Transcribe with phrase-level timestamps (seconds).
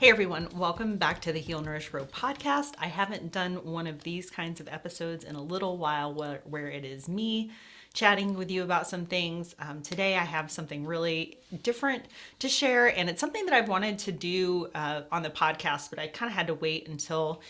[0.00, 2.72] Hey everyone, welcome back to the Heal Nourish Grow podcast.
[2.78, 6.68] I haven't done one of these kinds of episodes in a little while where, where
[6.68, 7.50] it is me
[7.92, 9.54] chatting with you about some things.
[9.58, 12.06] Um, today I have something really different
[12.38, 15.98] to share, and it's something that I've wanted to do uh, on the podcast, but
[15.98, 17.42] I kind of had to wait until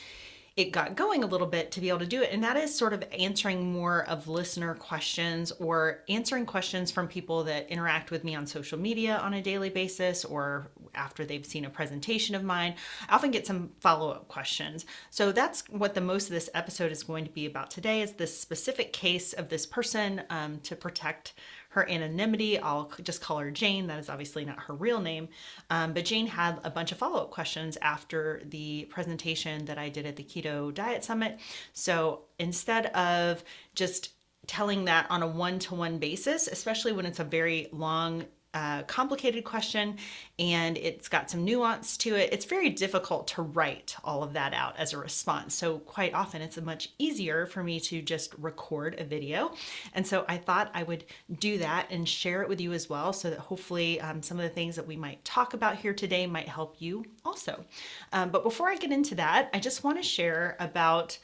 [0.56, 2.30] it got going a little bit to be able to do it.
[2.32, 7.44] And that is sort of answering more of listener questions or answering questions from people
[7.44, 11.64] that interact with me on social media on a daily basis or after they've seen
[11.64, 12.74] a presentation of mine.
[13.08, 14.86] I often get some follow up questions.
[15.10, 18.12] So that's what the most of this episode is going to be about today is
[18.12, 21.34] this specific case of this person um, to protect
[21.70, 22.58] her anonymity.
[22.58, 23.86] I'll just call her Jane.
[23.86, 25.28] That is obviously not her real name.
[25.70, 29.88] Um, but Jane had a bunch of follow up questions after the presentation that I
[29.88, 31.38] did at the Keto Diet Summit.
[31.72, 34.14] So instead of just
[34.46, 38.84] telling that on a one to one basis, especially when it's a very long a
[38.86, 39.96] complicated question
[40.38, 42.32] and it's got some nuance to it.
[42.32, 45.54] It's very difficult to write all of that out as a response.
[45.54, 49.52] So, quite often, it's much easier for me to just record a video.
[49.94, 51.04] And so, I thought I would
[51.38, 54.42] do that and share it with you as well so that hopefully um, some of
[54.42, 57.64] the things that we might talk about here today might help you also.
[58.12, 61.18] Um, but before I get into that, I just want to share about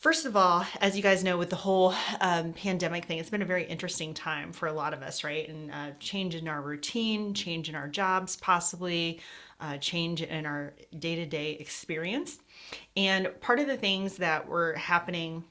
[0.00, 3.42] First of all, as you guys know, with the whole um, pandemic thing, it's been
[3.42, 5.46] a very interesting time for a lot of us, right?
[5.46, 9.20] And uh, change in our routine, change in our jobs, possibly
[9.60, 12.38] uh, change in our day to day experience.
[12.96, 15.44] And part of the things that were happening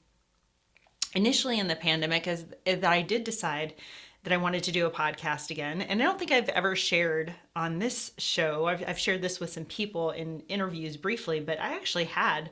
[1.14, 3.76] initially in the pandemic is, that I did decide
[4.24, 5.84] that I wanted to do a podcast again.
[5.84, 9.54] And I don't think I've ever shared on this show, I've, I've shared this with
[9.54, 12.50] some people in interviews briefly, but I actually had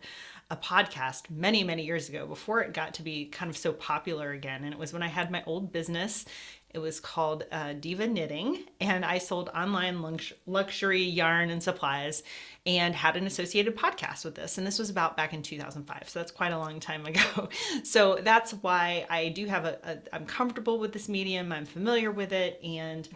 [0.49, 4.31] a podcast many, many years ago before it got to be kind of so popular
[4.31, 4.63] again.
[4.63, 6.25] And it was when I had my old business.
[6.73, 12.23] It was called uh, Diva Knitting, and I sold online lux- luxury yarn and supplies
[12.65, 14.57] and had an associated podcast with this.
[14.57, 16.09] And this was about back in 2005.
[16.09, 17.49] So that's quite a long time ago.
[17.83, 22.11] so that's why I do have a, a I'm comfortable with this medium, I'm familiar
[22.11, 22.59] with it.
[22.63, 23.07] And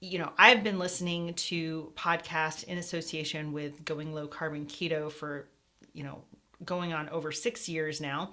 [0.00, 5.12] you know, I've been listening to podcasts in association with going low carb and keto
[5.12, 5.48] for,
[5.92, 6.22] you know,
[6.64, 8.30] going on over six years now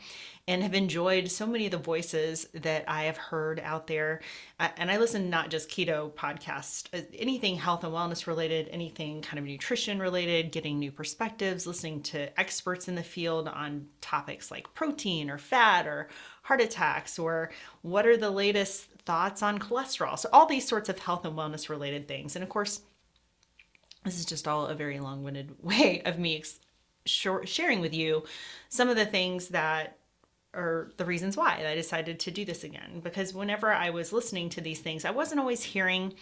[0.48, 4.22] and have enjoyed so many of the voices that I have heard out there.
[4.60, 9.38] And I listen not just keto podcasts, uh, anything health and wellness related, anything kind
[9.38, 14.74] of nutrition related, getting new perspectives, listening to experts in the field on topics like
[14.74, 16.10] protein or fat or
[16.42, 17.52] heart attacks or
[17.84, 20.18] what are the latest thoughts on cholesterol.
[20.18, 22.36] So, all these sorts of health and wellness related things.
[22.36, 22.82] And of course,
[24.04, 26.44] this is just all a very long winded way of me
[27.06, 28.24] sharing with you
[28.70, 29.98] some of the things that
[30.54, 33.02] are the reasons why I decided to do this again.
[33.04, 36.14] Because whenever I was listening to these things, I wasn't always hearing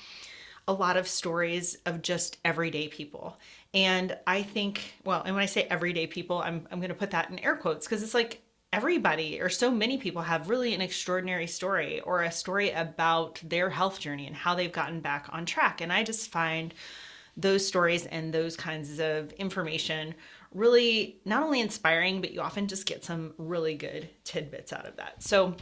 [0.68, 3.38] a lot of stories of just everyday people.
[3.74, 7.12] And I think, well, and when I say everyday people, I'm, I'm going to put
[7.12, 8.42] that in air quotes because it's like
[8.74, 13.70] everybody or so many people have really an extraordinary story or a story about their
[13.70, 15.80] health journey and how they've gotten back on track.
[15.80, 16.74] And I just find
[17.38, 20.16] those stories and those kinds of information
[20.54, 24.96] really not only inspiring, but you often just get some really good tidbits out of
[24.98, 25.22] that.
[25.22, 25.56] So,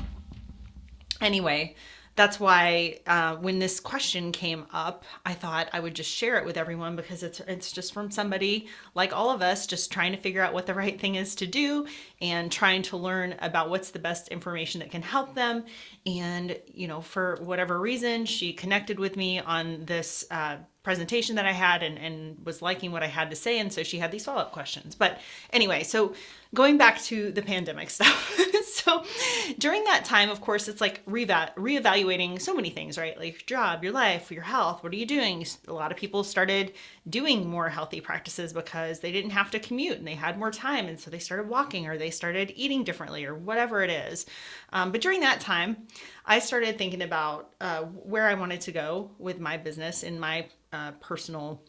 [1.21, 1.75] anyway,
[2.15, 6.45] that's why uh, when this question came up, I thought I would just share it
[6.45, 10.17] with everyone because it's it's just from somebody like all of us, just trying to
[10.17, 11.87] figure out what the right thing is to do
[12.21, 15.65] and trying to learn about what's the best information that can help them.
[16.05, 21.47] And you know, for whatever reason, she connected with me on this uh, presentation that
[21.47, 23.57] I had and, and was liking what I had to say.
[23.59, 24.93] And so she had these follow up questions.
[24.93, 25.19] But
[25.51, 26.13] anyway, so
[26.53, 28.39] going back to the pandemic stuff.
[28.65, 29.03] so
[29.57, 33.17] during that time, of course, it's like re reevaluating so many things, right?
[33.17, 34.83] Like your job, your life, your health.
[34.83, 35.43] What are you doing?
[35.67, 36.73] A lot of people started
[37.09, 40.87] doing more healthy practices because they didn't have to commute and they had more time.
[40.87, 44.27] And so they started walking or they started eating differently or whatever it is.
[44.71, 45.87] Um, but during that time,
[46.27, 50.45] I started thinking about uh, where I wanted to go with my business in my
[50.75, 51.63] uh, personal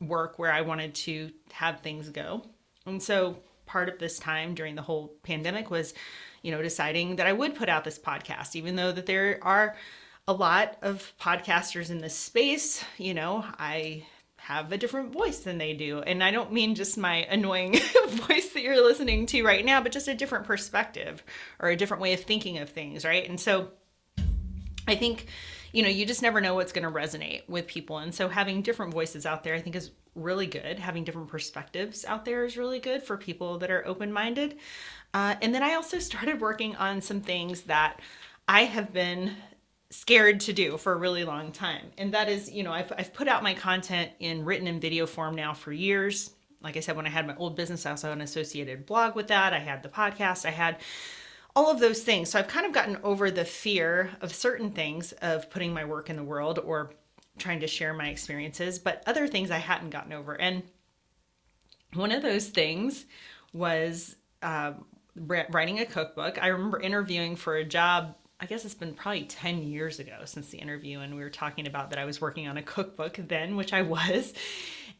[0.00, 2.44] work where I wanted to have things go.
[2.86, 5.94] And so part of this time during the whole pandemic was,
[6.42, 9.76] you know, deciding that I would put out this podcast, even though that there are
[10.26, 12.84] a lot of podcasters in this space.
[12.96, 14.04] You know, I
[14.36, 16.00] have a different voice than they do.
[16.00, 17.72] And I don't mean just my annoying
[18.08, 21.22] voice that you're listening to right now, but just a different perspective
[21.60, 23.28] or a different way of thinking of things, right?
[23.28, 23.68] And so
[24.88, 25.26] I think,
[25.72, 27.98] you know, you just never know what's going to resonate with people.
[27.98, 30.78] And so having different voices out there, I think is really good.
[30.78, 34.58] Having different perspectives out there is really good for people that are open minded.
[35.14, 38.00] Uh, and then I also started working on some things that
[38.46, 39.34] I have been
[39.90, 41.86] scared to do for a really long time.
[41.96, 45.06] And that is, you know, I've, I've put out my content in written and video
[45.06, 46.32] form now for years.
[46.60, 49.14] Like I said, when I had my old business, I also had an associated blog
[49.14, 49.52] with that.
[49.52, 50.78] I had the podcast, I had
[51.58, 52.30] all of those things.
[52.30, 56.08] So I've kind of gotten over the fear of certain things of putting my work
[56.08, 56.92] in the world or
[57.36, 60.40] trying to share my experiences, but other things I hadn't gotten over.
[60.40, 60.62] And
[61.94, 63.06] one of those things
[63.52, 64.84] was um,
[65.16, 66.40] writing a cookbook.
[66.40, 70.50] I remember interviewing for a job I guess it's been probably 10 years ago since
[70.50, 73.56] the interview, and we were talking about that I was working on a cookbook then,
[73.56, 74.32] which I was.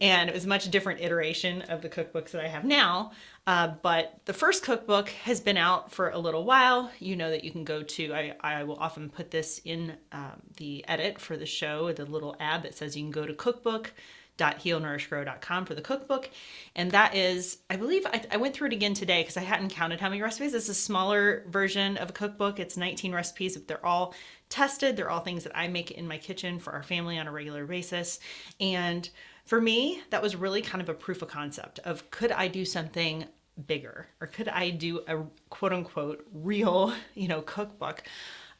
[0.00, 3.12] And it was a much different iteration of the cookbooks that I have now.
[3.46, 6.90] Uh, but the first cookbook has been out for a little while.
[7.00, 10.40] You know that you can go to, I, I will often put this in um,
[10.56, 13.92] the edit for the show, the little ad that says you can go to cookbook
[14.38, 16.30] healnourishgrow.com for the cookbook.
[16.76, 19.70] And that is, I believe I, I went through it again today because I hadn't
[19.70, 20.54] counted how many recipes.
[20.54, 22.60] It's a smaller version of a cookbook.
[22.60, 24.14] It's 19 recipes, but they're all
[24.48, 24.96] tested.
[24.96, 27.66] They're all things that I make in my kitchen for our family on a regular
[27.66, 28.20] basis.
[28.60, 29.08] And
[29.48, 32.66] for me, that was really kind of a proof of concept of could I do
[32.66, 33.24] something
[33.66, 38.02] bigger or could I do a quote unquote real, you know, cookbook?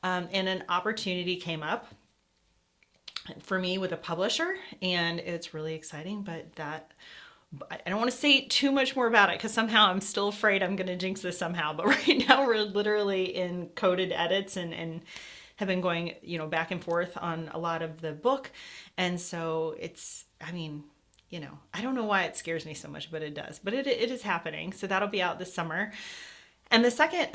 [0.02, 1.93] Um, and an opportunity came up
[3.40, 6.23] for me with a publisher, and it's really exciting.
[6.23, 6.94] But that
[7.70, 10.62] I don't want to say too much more about it because somehow I'm still afraid
[10.62, 11.75] I'm going to jinx this somehow.
[11.75, 15.02] But right now we're literally in coded edits and and
[15.56, 18.50] have been going you know back and forth on a lot of the book,
[18.96, 20.85] and so it's I mean
[21.31, 23.58] you know I don't know why it scares me so much, but it does.
[23.62, 24.73] But it it is happening.
[24.73, 25.93] So that'll be out this summer.
[26.70, 27.29] And the second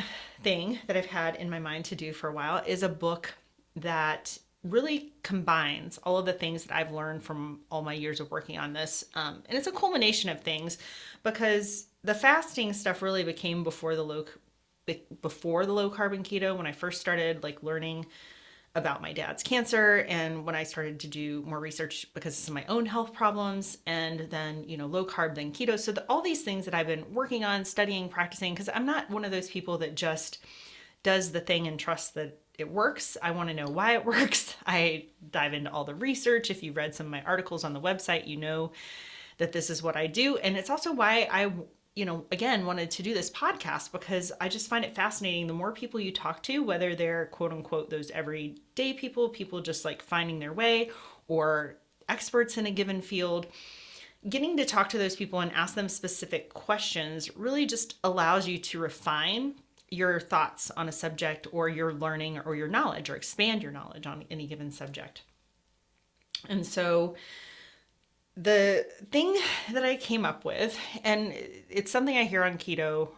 [0.44, 3.34] thing that I've had in my mind to do for a while is a book
[3.76, 8.32] that really combines all of the things that I've learned from all my years of
[8.32, 9.04] working on this.
[9.16, 10.78] Um, and it's a culmination of things
[11.24, 14.26] because the fasting stuff really became before the low
[15.22, 18.06] before the low carb and keto when I first started like learning
[18.76, 22.66] about my dad's cancer and when I started to do more research because of my
[22.66, 26.42] own health problems and then you know low carb then keto so the, all these
[26.42, 29.78] things that I've been working on studying practicing because I'm not one of those people
[29.78, 30.40] that just
[31.04, 33.18] does the thing and trusts that it works.
[33.22, 34.56] I want to know why it works.
[34.66, 36.50] I dive into all the research.
[36.50, 38.72] If you've read some of my articles on the website, you know
[39.38, 40.38] that this is what I do.
[40.38, 41.52] And it's also why I,
[41.96, 45.48] you know, again, wanted to do this podcast because I just find it fascinating.
[45.48, 49.86] The more people you talk to, whether they're quote unquote those everyday people, people just
[49.86, 50.90] like finding their way,
[51.28, 51.76] or
[52.10, 53.46] experts in a given field,
[54.28, 58.58] getting to talk to those people and ask them specific questions really just allows you
[58.58, 59.54] to refine
[59.90, 64.08] your thoughts on a subject or your learning or your knowledge or expand your knowledge
[64.08, 65.22] on any given subject.
[66.50, 67.16] And so
[68.36, 69.38] the thing
[69.72, 71.34] that I came up with, and
[71.70, 73.10] it's something I hear on keto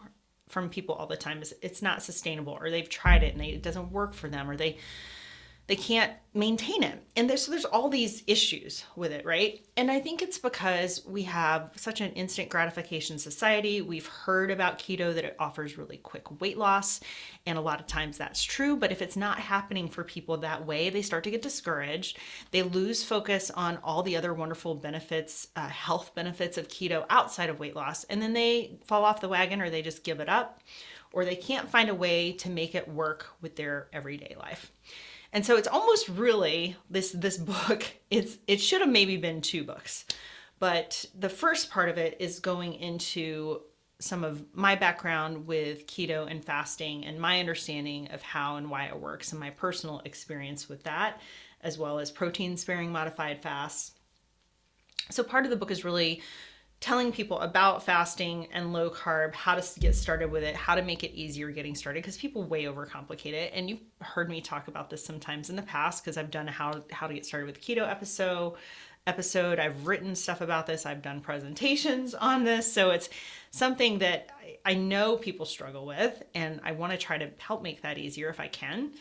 [0.48, 3.48] from people all the time, is it's not sustainable or they've tried it and they,
[3.48, 4.76] it doesn't work for them or they
[5.66, 7.02] they can't maintain it.
[7.16, 9.64] And there's so there's all these issues with it, right?
[9.76, 13.80] And I think it's because we have such an instant gratification society.
[13.80, 17.00] We've heard about keto that it offers really quick weight loss,
[17.46, 20.66] and a lot of times that's true, but if it's not happening for people that
[20.66, 22.18] way, they start to get discouraged.
[22.50, 27.50] They lose focus on all the other wonderful benefits, uh, health benefits of keto outside
[27.50, 30.28] of weight loss, and then they fall off the wagon or they just give it
[30.28, 30.60] up
[31.12, 34.70] or they can't find a way to make it work with their everyday life.
[35.32, 37.84] And so it's almost really this this book.
[38.08, 40.04] It's it should have maybe been two books,
[40.60, 43.62] but the first part of it is going into
[43.98, 48.84] some of my background with keto and fasting and my understanding of how and why
[48.86, 51.20] it works and my personal experience with that,
[51.62, 53.92] as well as protein sparing modified fasts.
[55.10, 56.22] So part of the book is really
[56.80, 60.82] telling people about fasting and low carb, how to get started with it, how to
[60.82, 63.52] make it easier getting started because people way overcomplicate it.
[63.54, 66.84] And you've heard me talk about this sometimes in the past because I've done how
[66.92, 68.56] how to get started with keto episode
[69.06, 69.58] episode.
[69.58, 70.84] I've written stuff about this.
[70.84, 72.70] I've done presentations on this.
[72.70, 73.08] So it's
[73.50, 74.30] something that
[74.64, 78.28] I know people struggle with and I want to try to help make that easier
[78.28, 78.92] if I can.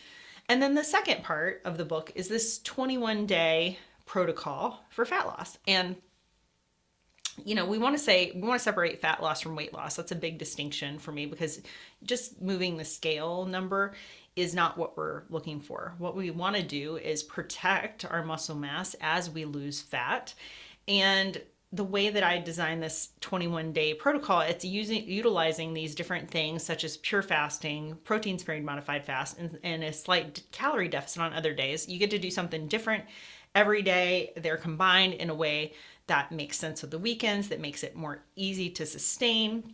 [0.48, 5.26] And then the second part of the book is this 21 day protocol for fat
[5.26, 5.58] loss.
[5.68, 5.96] And
[7.44, 9.96] you know, we want to say we want to separate fat loss from weight loss.
[9.96, 11.62] That's a big distinction for me because
[12.04, 13.94] just moving the scale number
[14.36, 15.94] is not what we're looking for.
[15.98, 20.34] What we want to do is protect our muscle mass as we lose fat.
[20.88, 26.30] And the way that I designed this 21 day protocol, it's using utilizing these different
[26.30, 31.22] things such as pure fasting, protein sparing modified fast, and, and a slight calorie deficit
[31.22, 31.88] on other days.
[31.88, 33.04] You get to do something different
[33.56, 34.32] every day.
[34.38, 35.74] They're combined in a way
[36.08, 39.74] that makes sense with the weekends, that makes it more easy to sustain.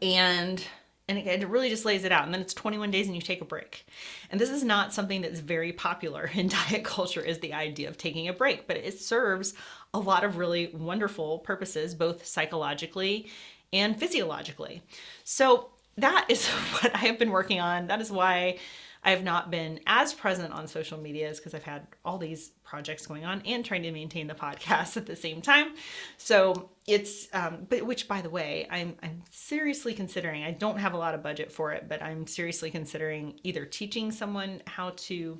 [0.00, 0.64] And
[1.08, 2.24] and it, really just lays it out.
[2.24, 3.84] And then it's 21 days and you take a break.
[4.30, 7.98] And this is not something that's very popular in diet culture is the idea of
[7.98, 9.54] taking a break, but it serves
[9.92, 13.28] a lot of really wonderful purposes, both psychologically
[13.72, 14.82] and physiologically.
[15.24, 17.88] So that is what I have been working on.
[17.88, 18.58] That is why
[19.04, 23.06] I have not been as present on social medias because I've had all these projects
[23.06, 25.74] going on and trying to maintain the podcast at the same time.
[26.16, 30.42] So it's, um, but which by the way, I'm I'm seriously considering.
[30.42, 34.10] I don't have a lot of budget for it, but I'm seriously considering either teaching
[34.10, 35.38] someone how to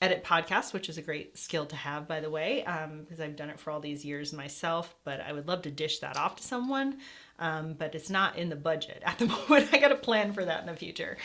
[0.00, 3.36] edit podcasts, which is a great skill to have, by the way, because um, I've
[3.36, 4.96] done it for all these years myself.
[5.04, 6.98] But I would love to dish that off to someone,
[7.38, 9.68] um, but it's not in the budget at the moment.
[9.72, 11.16] I got to plan for that in the future.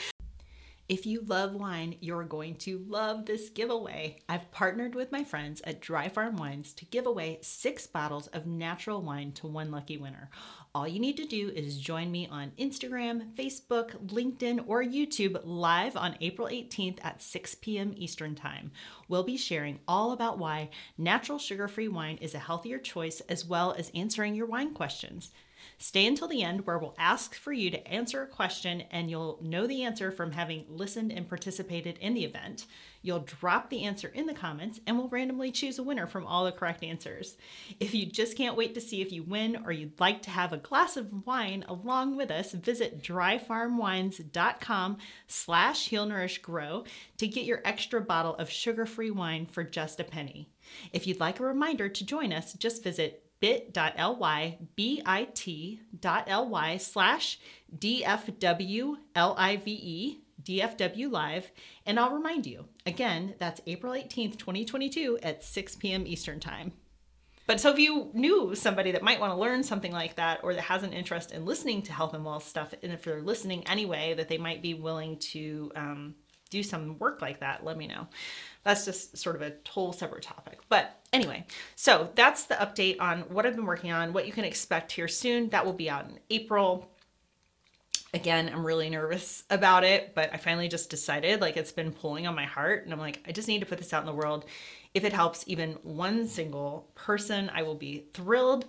[0.89, 4.20] If you love wine, you're going to love this giveaway.
[4.29, 8.46] I've partnered with my friends at Dry Farm Wines to give away six bottles of
[8.46, 10.29] natural wine to one lucky winner.
[10.74, 15.98] All you need to do is join me on Instagram, Facebook, LinkedIn, or YouTube live
[15.98, 17.94] on April 18th at 6 p.m.
[17.98, 18.72] Eastern Time.
[19.10, 23.44] We'll be sharing all about why natural sugar free wine is a healthier choice, as
[23.44, 25.32] well as answering your wine questions.
[25.78, 29.40] Stay until the end where we'll ask for you to answer a question and you'll
[29.42, 32.66] know the answer from having listened and participated in the event.
[33.02, 36.46] You'll drop the answer in the comments and we'll randomly choose a winner from all
[36.46, 37.38] the correct answers.
[37.80, 40.52] If you just can't wait to see if you win or you'd like to have
[40.52, 44.98] a glass of wine along with us, visit dryfarmwines.com
[45.28, 46.86] slash healnourishgrow
[47.18, 50.50] to get your extra bottle of sugar-free wine for just a penny.
[50.92, 57.39] If you'd like a reminder to join us, just visit bit.ly, bit.ly slash
[57.77, 58.98] DFWLIVE,
[60.44, 61.51] DFW Live,
[61.86, 66.08] and I'll remind you again, that's April 18th, 2022 at 6 p.m.
[66.08, 66.72] Eastern Time.
[67.48, 70.53] But so if you knew somebody that might want to learn something like that or
[70.53, 73.65] that has an interest in listening to health and wealth stuff, and if they're listening
[73.67, 76.15] anyway, that they might be willing to um,
[76.50, 78.08] do some work like that, let me know.
[78.63, 80.60] That's just sort of a whole separate topic.
[80.70, 84.46] But anyway, so that's the update on what I've been working on, what you can
[84.46, 85.50] expect here soon.
[85.50, 86.92] That will be out in April.
[88.13, 92.25] Again, I'm really nervous about it, but I finally just decided like it's been pulling
[92.25, 92.86] on my heart.
[92.86, 94.46] And I'm like, I just need to put this out in the world.
[94.94, 98.66] If it helps even one single person, I will be thrilled.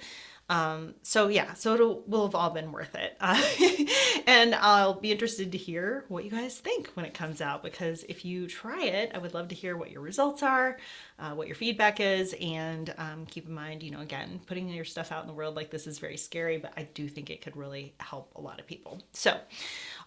[0.48, 3.16] Um, so yeah, so it will have all been worth it.
[3.20, 3.42] Uh,
[4.26, 8.04] and I'll be interested to hear what you guys think when it comes out because
[8.08, 10.78] if you try it, I would love to hear what your results are,
[11.18, 14.86] uh, what your feedback is, and um, keep in mind, you know, again, putting your
[14.86, 17.42] stuff out in the world like this is very scary, but I do think it
[17.42, 19.02] could really help a lot of people.
[19.12, 19.38] So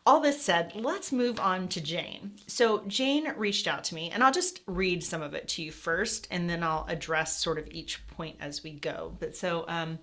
[0.06, 2.32] all this said, let's move on to Jane.
[2.48, 5.72] So, Jane reached out to me, and I'll just read some of it to you
[5.72, 9.16] first, and then I'll address sort of each point as we go.
[9.20, 10.00] But so, um,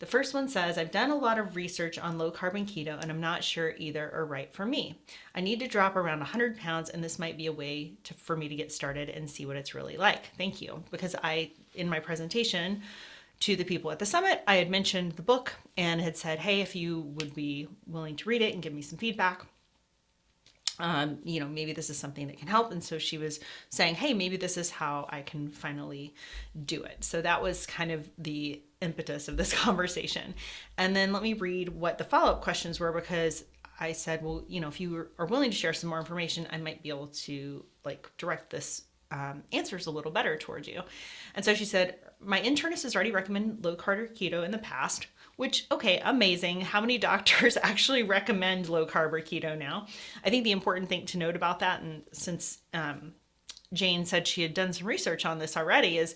[0.00, 3.00] the first one says, I've done a lot of research on low carb and keto,
[3.00, 5.00] and I'm not sure either are right for me.
[5.34, 8.36] I need to drop around 100 pounds, and this might be a way to, for
[8.36, 10.26] me to get started and see what it's really like.
[10.36, 10.84] Thank you.
[10.92, 12.82] Because I, in my presentation,
[13.40, 16.60] to the people at the summit, I had mentioned the book and had said, hey,
[16.60, 19.44] if you would be willing to read it and give me some feedback,
[20.80, 22.70] um, you know, maybe this is something that can help.
[22.70, 26.14] And so she was saying, hey, maybe this is how I can finally
[26.64, 27.02] do it.
[27.02, 30.34] So that was kind of the impetus of this conversation.
[30.76, 33.44] And then let me read what the follow up questions were because
[33.80, 36.58] I said, well, you know, if you are willing to share some more information, I
[36.58, 40.82] might be able to like direct this um, answers a little better towards you.
[41.34, 44.58] And so she said, My internist has already recommended low carb or keto in the
[44.58, 45.06] past,
[45.36, 46.60] which, okay, amazing.
[46.60, 49.86] How many doctors actually recommend low carb or keto now?
[50.24, 53.12] I think the important thing to note about that, and since um,
[53.72, 56.14] Jane said she had done some research on this already, is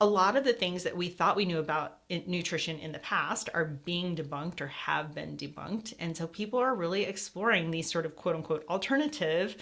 [0.00, 3.50] a lot of the things that we thought we knew about nutrition in the past
[3.52, 5.92] are being debunked or have been debunked.
[5.98, 9.56] And so people are really exploring these sort of quote unquote alternative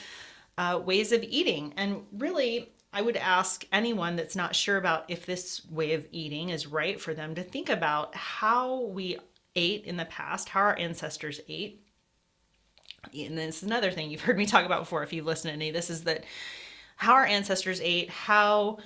[0.57, 1.75] uh, ways of eating.
[1.77, 6.49] And really, I would ask anyone that's not sure about if this way of eating
[6.49, 9.19] is right for them to think about how we
[9.55, 11.85] ate in the past, how our ancestors ate.
[13.15, 15.55] And this is another thing you've heard me talk about before if you've listened to
[15.55, 15.71] any.
[15.71, 16.25] This is that
[16.97, 18.79] how our ancestors ate, how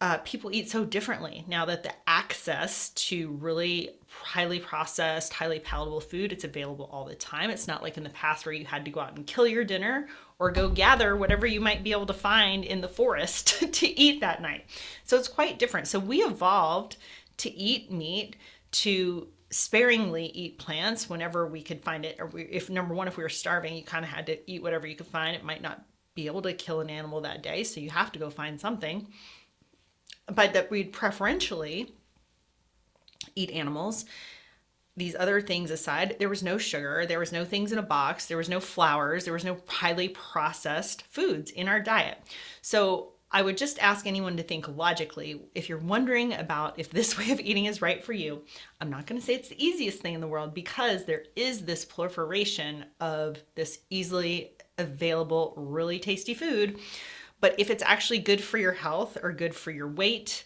[0.00, 3.90] uh, people eat so differently now that the access to really
[4.20, 7.50] highly processed, highly palatable food it's available all the time.
[7.50, 9.64] It's not like in the past where you had to go out and kill your
[9.64, 10.08] dinner
[10.38, 14.20] or go gather whatever you might be able to find in the forest to eat
[14.20, 14.64] that night.
[15.04, 15.86] So it's quite different.
[15.88, 16.96] So we evolved
[17.38, 18.36] to eat meat
[18.72, 23.22] to sparingly eat plants whenever we could find it or if number one if we
[23.22, 25.84] were starving you kind of had to eat whatever you could find it might not
[26.14, 29.08] be able to kill an animal that day so you have to go find something
[30.32, 31.92] but that we'd preferentially
[33.34, 34.04] eat animals
[34.96, 38.26] these other things aside, there was no sugar, there was no things in a box,
[38.26, 42.18] there was no flours, there was no highly processed foods in our diet.
[42.60, 45.40] So I would just ask anyone to think logically.
[45.54, 48.42] If you're wondering about if this way of eating is right for you,
[48.80, 51.64] I'm not going to say it's the easiest thing in the world because there is
[51.64, 56.78] this proliferation of this easily available, really tasty food.
[57.40, 60.44] But if it's actually good for your health or good for your weight,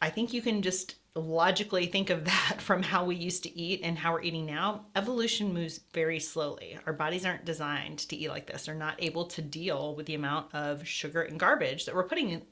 [0.00, 3.80] I think you can just logically think of that from how we used to eat
[3.82, 6.78] and how we're eating now, evolution moves very slowly.
[6.86, 8.66] Our bodies aren't designed to eat like this.
[8.66, 12.30] They're not able to deal with the amount of sugar and garbage that we're putting
[12.30, 12.42] in,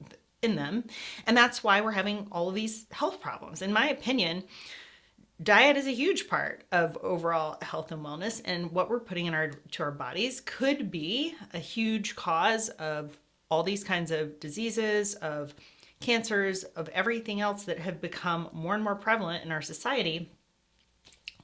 [0.42, 0.85] in them.
[1.26, 3.62] And that's why we're having all of these health problems.
[3.62, 4.44] In my opinion,
[5.42, 9.35] diet is a huge part of overall health and wellness and what we're putting in
[9.35, 13.18] our to our bodies could be a huge cause of
[13.50, 15.54] all these kinds of diseases of
[16.00, 20.30] cancers, of everything else that have become more and more prevalent in our society,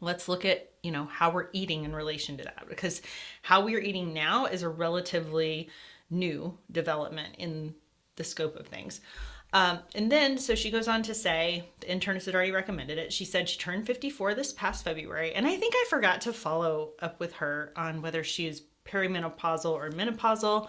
[0.01, 2.65] let's look at you know how we're eating in relation to that.
[2.69, 3.03] Because
[3.43, 5.69] how we are eating now is a relatively
[6.11, 7.75] new development in
[8.17, 9.01] the scope of things.
[9.53, 13.13] Um, and then so she goes on to say the internist had already recommended it.
[13.13, 16.93] She said she turned 54 this past february and i think i forgot to follow
[17.01, 20.69] up with her on whether she is perimenopausal or menopausal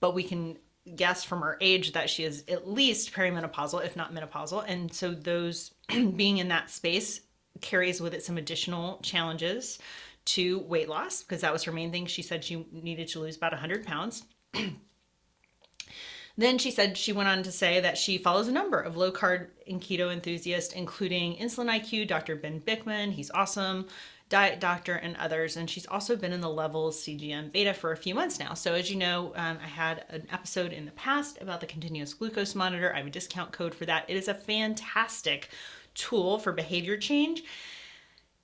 [0.00, 0.58] but we can
[0.96, 4.64] guess from her age that she is at least perimenopausal, if not menopausal.
[4.66, 7.20] And so, those being in that space
[7.60, 9.78] carries with it some additional challenges
[10.24, 12.06] to weight loss because that was her main thing.
[12.06, 14.24] She said she needed to lose about 100 pounds.
[16.36, 19.10] then she said she went on to say that she follows a number of low
[19.10, 22.36] carb and keto enthusiasts, including Insulin IQ, Dr.
[22.36, 23.12] Ben Bikman.
[23.12, 23.86] He's awesome.
[24.28, 25.56] Diet Doctor, and others.
[25.56, 28.54] And she's also been in the Levels CGM beta for a few months now.
[28.54, 32.14] So, as you know, um, I had an episode in the past about the continuous
[32.14, 32.92] glucose monitor.
[32.92, 34.04] I have a discount code for that.
[34.08, 35.48] It is a fantastic
[35.94, 37.42] tool for behavior change.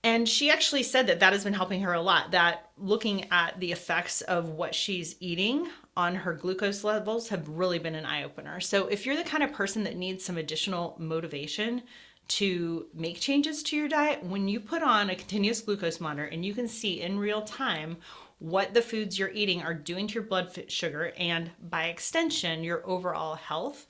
[0.03, 2.31] And she actually said that that has been helping her a lot.
[2.31, 7.79] That looking at the effects of what she's eating on her glucose levels have really
[7.79, 8.61] been an eye opener.
[8.61, 11.83] So, if you're the kind of person that needs some additional motivation
[12.27, 16.45] to make changes to your diet, when you put on a continuous glucose monitor and
[16.45, 17.97] you can see in real time
[18.39, 22.87] what the foods you're eating are doing to your blood sugar and by extension your
[22.87, 23.87] overall health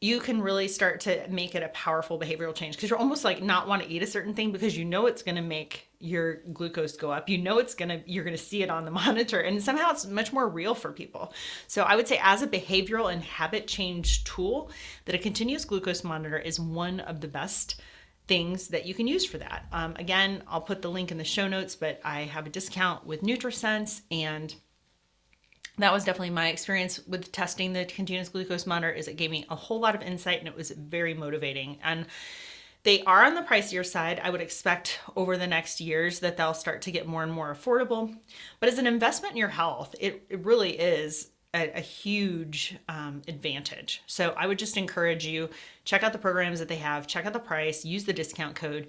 [0.00, 3.42] you can really start to make it a powerful behavioral change because you're almost like
[3.42, 6.36] not want to eat a certain thing because you know it's going to make your
[6.52, 7.28] glucose go up.
[7.28, 9.90] You know it's going to you're going to see it on the monitor and somehow
[9.90, 11.32] it's much more real for people.
[11.66, 14.70] So i would say as a behavioral and habit change tool
[15.06, 17.80] that a continuous glucose monitor is one of the best
[18.28, 19.66] things that you can use for that.
[19.72, 23.04] Um, again i'll put the link in the show notes but i have a discount
[23.04, 24.54] with nutrisense and
[25.78, 29.46] that was definitely my experience with testing the continuous glucose monitor is it gave me
[29.48, 31.78] a whole lot of insight and it was very motivating.
[31.82, 32.06] And
[32.84, 34.20] they are on the pricier side.
[34.22, 37.54] I would expect over the next years that they'll start to get more and more
[37.54, 38.16] affordable.
[38.60, 43.22] But as an investment in your health it, it really is a, a huge um,
[43.26, 44.02] advantage.
[44.06, 45.48] So i would just encourage you
[45.84, 48.88] check out the programs that they have check out the price use the discount code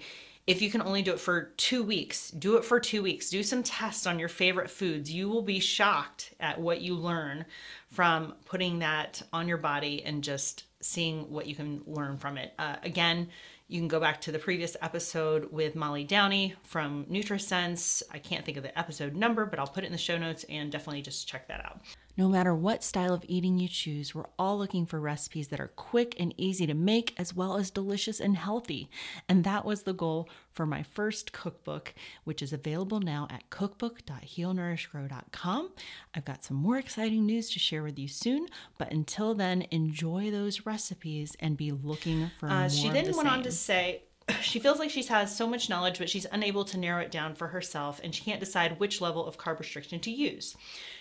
[0.49, 3.29] if you can only do it for two weeks, do it for two weeks.
[3.29, 5.11] Do some tests on your favorite foods.
[5.11, 7.45] You will be shocked at what you learn
[7.91, 12.55] from putting that on your body and just seeing what you can learn from it.
[12.57, 13.29] Uh, again,
[13.67, 18.01] you can go back to the previous episode with Molly Downey from NutriSense.
[18.11, 20.45] I can't think of the episode number, but I'll put it in the show notes
[20.49, 21.81] and definitely just check that out.
[22.19, 25.69] No matter what style of eating you choose, we're all looking for recipes that are
[25.69, 28.89] quick and easy to make, as well as delicious and healthy.
[29.29, 31.93] And that was the goal for my first cookbook,
[32.25, 35.71] which is available now at cookbook.healnourishgrow.com.
[36.13, 40.29] I've got some more exciting news to share with you soon, but until then, enjoy
[40.29, 42.69] those recipes and be looking for uh, more.
[42.69, 43.37] She then the went same.
[43.37, 44.03] on to say,
[44.41, 47.35] she feels like she has so much knowledge, but she's unable to narrow it down
[47.35, 50.55] for herself, and she can't decide which level of carb restriction to use.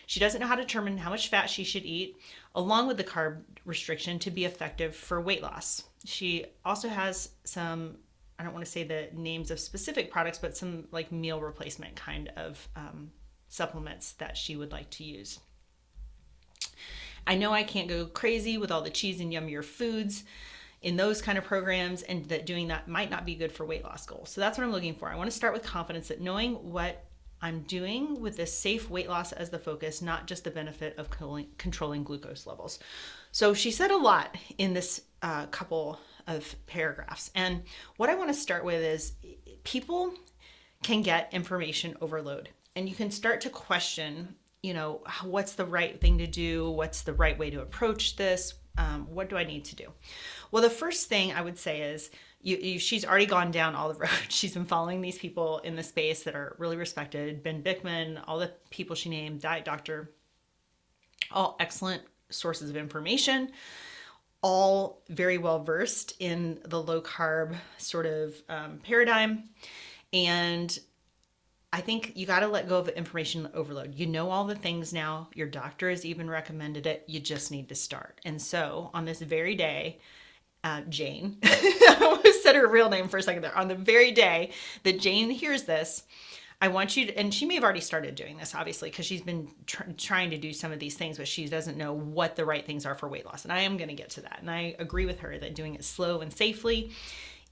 [0.07, 2.17] She doesn't know how to determine how much fat she should eat,
[2.55, 5.85] along with the carb restriction, to be effective for weight loss.
[6.05, 7.97] She also has some,
[8.39, 11.97] I don't want to say the names of specific products, but some like meal replacement
[11.97, 13.11] kind of um,
[13.49, 15.41] supplements that she would like to use.
[17.27, 20.25] I know I can't go crazy with all the cheese and yummier foods
[20.83, 23.85] in those kind of programs and that doing that might not be good for weight
[23.85, 24.31] loss goals.
[24.31, 25.11] So that's what I'm looking for.
[25.11, 27.05] I want to start with confidence that knowing what
[27.41, 31.09] I'm doing with this safe weight loss as the focus, not just the benefit of
[31.11, 32.79] controlling glucose levels.
[33.33, 37.31] So she said a lot in this uh, couple of paragraphs.
[37.35, 37.63] And
[37.97, 39.13] what I want to start with is
[39.65, 40.13] people
[40.83, 46.01] can get information overload and you can start to question, you know, what's the right
[46.01, 46.71] thing to do?
[46.71, 48.55] What's the right way to approach this?
[48.79, 49.93] Um, what do I need to do?
[50.51, 52.11] Well, the first thing I would say is
[52.41, 54.13] you, you, she's already gone down all the roads.
[54.29, 57.43] She's been following these people in the space that are really respected.
[57.43, 60.13] Ben Bikman, all the people she named, Diet Doctor,
[61.31, 63.51] all excellent sources of information,
[64.43, 69.49] all very well versed in the low carb sort of um, paradigm.
[70.13, 70.79] And
[71.73, 73.95] I think you got to let go of information overload.
[73.95, 75.29] You know all the things now.
[75.35, 77.05] Your doctor has even recommended it.
[77.07, 78.21] You just need to start.
[78.25, 79.99] And so on this very day,
[80.65, 83.57] uh, Jane, I almost said her real name for a second there.
[83.57, 84.53] On the very day
[84.83, 86.05] that Jane hears this,
[86.61, 89.23] I want you to, and she may have already started doing this, obviously, because she's
[89.23, 92.45] been tr- trying to do some of these things, but she doesn't know what the
[92.45, 93.45] right things are for weight loss.
[93.45, 94.39] And I am going to get to that.
[94.41, 96.91] And I agree with her that doing it slow and safely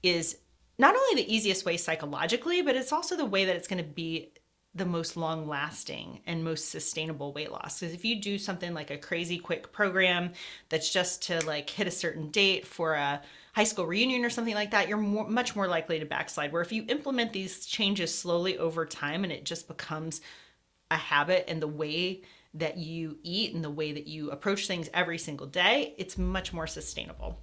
[0.03, 0.39] is
[0.77, 3.89] not only the easiest way psychologically, but it's also the way that it's going to
[3.89, 4.31] be
[4.75, 7.79] the most long lasting and most sustainable weight loss.
[7.79, 10.31] Because if you do something like a crazy quick program
[10.69, 13.21] that's just to like hit a certain date for a
[13.53, 16.51] high school reunion or something like that, you're more, much more likely to backslide.
[16.51, 20.21] Where if you implement these changes slowly over time and it just becomes
[20.91, 22.21] a habit and the way
[22.53, 26.53] that you eat and the way that you approach things every single day, it's much
[26.53, 27.39] more sustainable.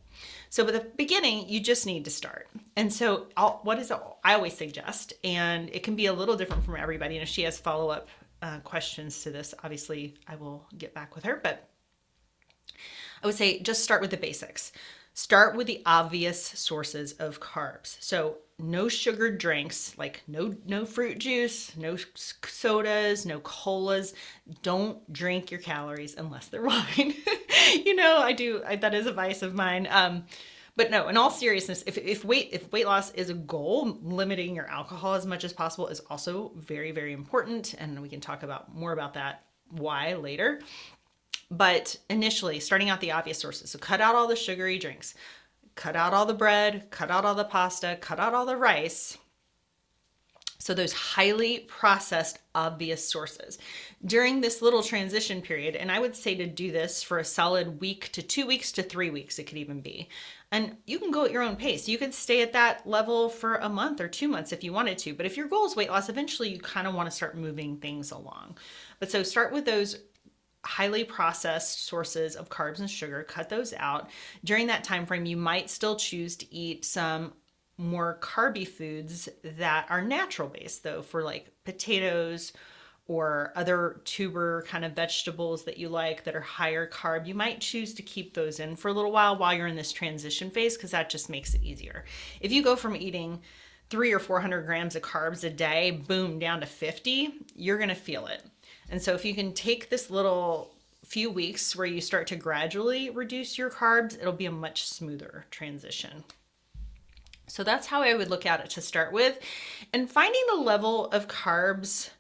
[0.55, 2.47] So, at the beginning, you just need to start.
[2.77, 3.91] And so, I'll, what is?
[3.91, 7.17] I always suggest, and it can be a little different from everybody.
[7.17, 8.07] And if she has follow up
[8.41, 11.41] uh, questions to this, obviously, I will get back with her.
[11.43, 11.69] But
[13.21, 14.71] I would say just start with the basics.
[15.13, 17.97] Start with the obvious sources of carbs.
[17.99, 24.15] So, no sugared drinks, like no no fruit juice, no sodas, no colas.
[24.63, 27.15] Don't drink your calories unless they're wine.
[27.85, 28.63] you know, I do.
[28.67, 29.89] I, that is a vice of mine.
[29.91, 30.25] Um,
[30.77, 34.57] but no, in all seriousness, if, if weight if weight loss is a goal, limiting
[34.57, 38.43] your alcohol as much as possible is also very very important, and we can talk
[38.43, 40.61] about more about that why later.
[41.51, 43.71] But initially, starting out the obvious sources.
[43.71, 45.15] So cut out all the sugary drinks
[45.75, 49.19] cut out all the bread, cut out all the pasta, cut out all the rice.
[50.65, 53.59] So, those highly processed, obvious sources.
[54.07, 57.83] During this little transition period, and I would say to do this for a solid
[57.83, 60.09] week to two weeks to three weeks, it could even be.
[60.51, 61.87] And you can go at your own pace.
[61.87, 64.97] You could stay at that level for a month or two months if you wanted
[65.01, 65.13] to.
[65.13, 67.77] But if your goal is weight loss, eventually you kind of want to start moving
[67.77, 68.57] things along.
[69.01, 69.99] But so start with those
[70.65, 74.09] highly processed sources of carbs and sugar cut those out
[74.45, 77.35] during that time frame you might still choose to eat some
[77.77, 82.53] more carby foods that are natural based though for like potatoes
[83.07, 87.27] or other tuber kind of vegetables that you like that are higher carb.
[87.27, 89.93] You might choose to keep those in for a little while while you're in this
[89.93, 92.05] transition phase because that just makes it easier.
[92.41, 93.43] If you go from eating
[93.91, 98.27] three or 400 grams of carbs a day boom down to 50 you're to feel
[98.27, 98.43] it.
[98.89, 100.71] And so if you can take this little
[101.05, 105.45] few weeks where you start to gradually reduce your carbs, it'll be a much smoother
[105.51, 106.25] transition.
[107.47, 109.39] So that's how I would look at it to start with.
[109.93, 112.11] And finding the level of carbs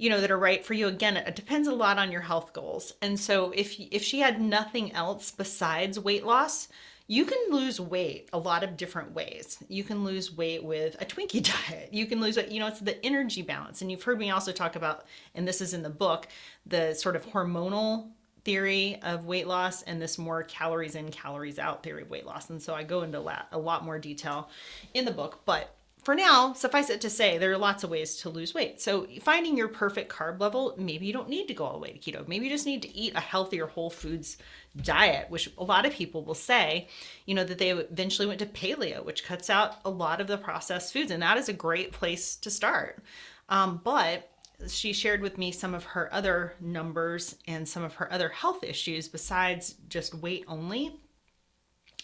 [0.00, 2.52] you know that are right for you again it depends a lot on your health
[2.52, 6.68] goals and so if if she had nothing else besides weight loss
[7.10, 9.58] you can lose weight a lot of different ways.
[9.68, 11.88] You can lose weight with a Twinkie diet.
[11.90, 13.80] You can lose weight, you know, it's the energy balance.
[13.80, 16.28] And you've heard me also talk about, and this is in the book,
[16.66, 18.10] the sort of hormonal
[18.44, 22.50] theory of weight loss and this more calories in, calories out theory of weight loss.
[22.50, 24.48] And so I go into a lot more detail
[24.94, 25.74] in the book, but
[26.08, 28.80] for now, suffice it to say, there are lots of ways to lose weight.
[28.80, 31.90] So, finding your perfect carb level, maybe you don't need to go all the way
[31.90, 32.26] to keto.
[32.26, 34.38] Maybe you just need to eat a healthier whole foods
[34.80, 36.88] diet, which a lot of people will say,
[37.26, 40.38] you know, that they eventually went to paleo, which cuts out a lot of the
[40.38, 41.10] processed foods.
[41.10, 43.02] And that is a great place to start.
[43.48, 44.30] Um, but
[44.66, 48.64] she shared with me some of her other numbers and some of her other health
[48.64, 51.00] issues besides just weight only.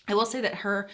[0.06, 0.88] I will say that her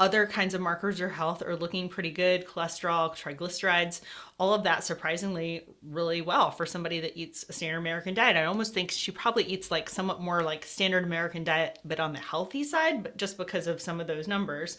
[0.00, 4.00] other kinds of markers of health are looking pretty good cholesterol, triglycerides,
[4.38, 8.36] all of that surprisingly really well for somebody that eats a standard American diet.
[8.36, 12.12] I almost think she probably eats like somewhat more like standard American diet, but on
[12.12, 14.78] the healthy side, but just because of some of those numbers.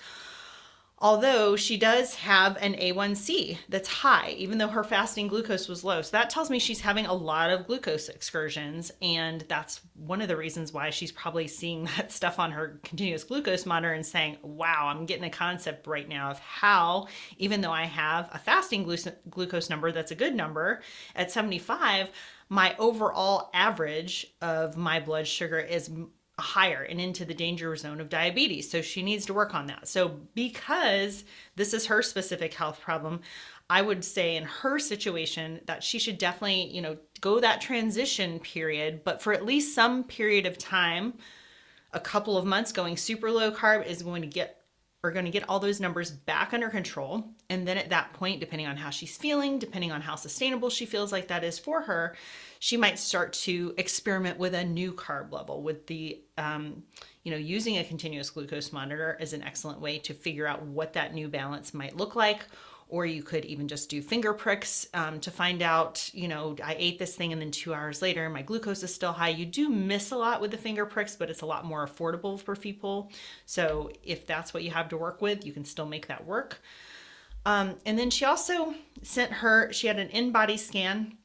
[1.00, 6.02] Although she does have an A1C that's high, even though her fasting glucose was low.
[6.02, 8.92] So that tells me she's having a lot of glucose excursions.
[9.02, 13.24] And that's one of the reasons why she's probably seeing that stuff on her continuous
[13.24, 17.08] glucose monitor and saying, wow, I'm getting a concept right now of how,
[17.38, 18.84] even though I have a fasting
[19.30, 20.82] glucose number that's a good number
[21.16, 22.10] at 75,
[22.50, 25.92] my overall average of my blood sugar is
[26.40, 28.70] higher and into the danger zone of diabetes.
[28.70, 29.88] So she needs to work on that.
[29.88, 31.24] So, because
[31.56, 33.22] this is her specific health problem,
[33.70, 38.40] I would say in her situation that she should definitely, you know, go that transition
[38.40, 41.16] period, but for at least some period of time,
[41.92, 44.57] a couple of months going super low carb is going to get
[45.04, 47.24] are going to get all those numbers back under control.
[47.50, 50.86] And then at that point, depending on how she's feeling, depending on how sustainable she
[50.86, 52.16] feels like that is for her,
[52.60, 56.84] she might start to experiment with a new carb level with the um,
[57.24, 60.94] you know using a continuous glucose monitor is an excellent way to figure out what
[60.94, 62.46] that new balance might look like
[62.90, 66.76] or you could even just do finger pricks um, to find out you know i
[66.80, 69.30] ate this thing and then two hours later my glucose is still high.
[69.30, 72.40] You do miss a lot with the finger pricks but it's a lot more affordable
[72.40, 73.12] for people.
[73.46, 76.62] So if that's what you have to work with you can still make that work.
[77.46, 78.74] Um, and then she also
[79.04, 81.18] sent her she had an InBody scan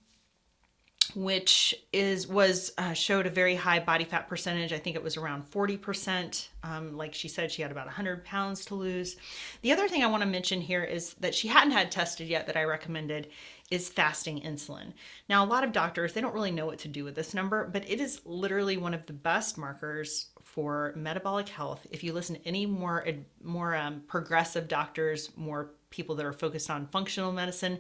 [1.14, 4.72] which is was uh, showed a very high body fat percentage.
[4.72, 6.48] I think it was around 40%.
[6.62, 9.16] Um, like she said, she had about 100 pounds to lose.
[9.62, 12.46] The other thing I want to mention here is that she hadn't had tested yet
[12.46, 13.29] that I recommended
[13.70, 14.92] is fasting insulin.
[15.29, 17.66] Now, a lot of doctors, they don't really know what to do with this number,
[17.66, 21.87] but it is literally one of the best markers for metabolic health.
[21.90, 23.07] If you listen to any more
[23.42, 27.79] more um, progressive doctors, more people that are focused on functional medicine,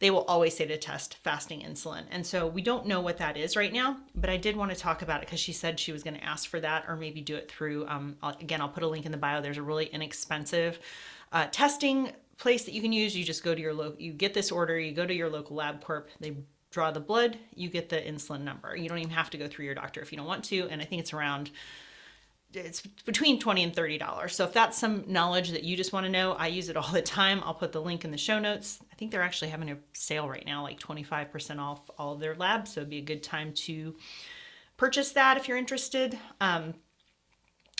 [0.00, 2.04] they will always say to test fasting insulin.
[2.10, 4.76] And so we don't know what that is right now, but I did want to
[4.76, 7.20] talk about it because she said she was going to ask for that or maybe
[7.20, 9.40] do it through, um, I'll, again, I'll put a link in the bio.
[9.40, 10.80] There's a really inexpensive
[11.32, 13.14] uh, testing place that you can use.
[13.14, 15.56] You just go to your local, you get this order, you go to your local
[15.56, 16.34] LabCorp, they
[16.70, 18.74] draw the blood, you get the insulin number.
[18.74, 20.68] You don't even have to go through your doctor if you don't want to.
[20.70, 21.50] And I think it's around
[22.52, 24.34] it's between 20 and 30 dollars.
[24.34, 26.90] So if that's some knowledge that you just want to know i use it all
[26.90, 27.42] the time.
[27.44, 28.78] I'll put the link in the show notes.
[28.90, 32.34] I think they're actually having a sale right now like 25% off all of their
[32.34, 33.94] labs so it'd be a good time to
[34.76, 36.18] purchase that if you're interested.
[36.40, 36.74] Um,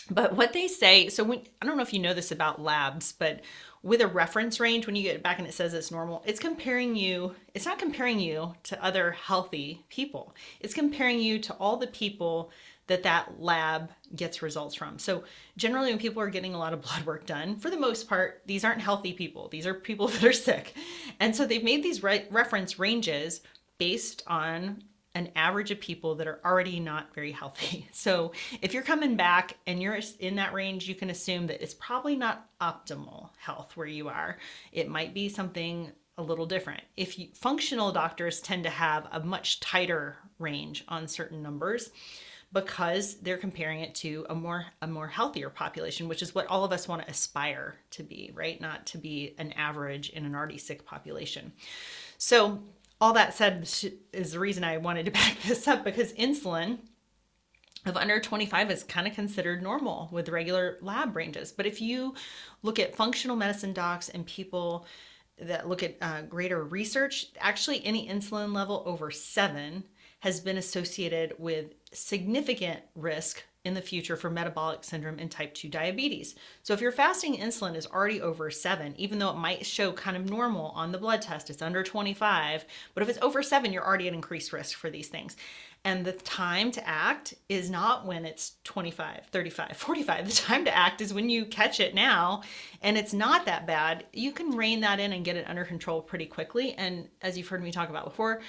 [0.09, 3.13] but what they say so when i don't know if you know this about labs
[3.13, 3.41] but
[3.83, 6.95] with a reference range when you get back and it says it's normal it's comparing
[6.95, 10.35] you it's not comparing you to other healthy people.
[10.59, 12.51] It's comparing you to all the people
[12.91, 14.99] that that lab gets results from.
[14.99, 15.23] So
[15.55, 18.41] generally when people are getting a lot of blood work done, for the most part,
[18.45, 19.47] these aren't healthy people.
[19.47, 20.75] These are people that are sick.
[21.21, 23.41] And so they've made these re- reference ranges
[23.77, 24.83] based on
[25.15, 27.87] an average of people that are already not very healthy.
[27.93, 31.75] So if you're coming back and you're in that range, you can assume that it's
[31.75, 34.37] probably not optimal health where you are.
[34.71, 36.81] It might be something a little different.
[36.97, 41.91] If you, functional doctors tend to have a much tighter range on certain numbers
[42.53, 46.63] because they're comparing it to a more a more healthier population which is what all
[46.65, 48.59] of us want to aspire to be right?
[48.59, 51.53] Not to be an average in an already sick population.
[52.17, 52.61] So
[52.99, 53.67] all that said
[54.13, 56.79] is the reason i wanted to back this up because insulin
[57.85, 61.51] of under 25 is kind of considered normal with regular lab ranges.
[61.51, 62.13] But if you
[62.61, 64.85] look at functional medicine docs and people
[65.39, 69.83] that look at uh, greater research actually any insulin level over seven
[70.19, 75.69] has been associated with significant risk in the future for metabolic syndrome and type 2
[75.69, 76.35] diabetes.
[76.63, 80.17] So if your fasting insulin is already over 7, even though it might show kind
[80.17, 83.85] of normal on the blood test, it's under 25, but if it's over 7, you're
[83.85, 85.37] already at increased risk for these things.
[85.83, 90.27] And the time to act is not when it's 25, 35, 45.
[90.27, 92.43] The time to act is when you catch it now
[92.81, 94.05] and it's not that bad.
[94.13, 96.73] You can rein that in and get it under control pretty quickly.
[96.73, 98.41] And as you've heard me talk about before,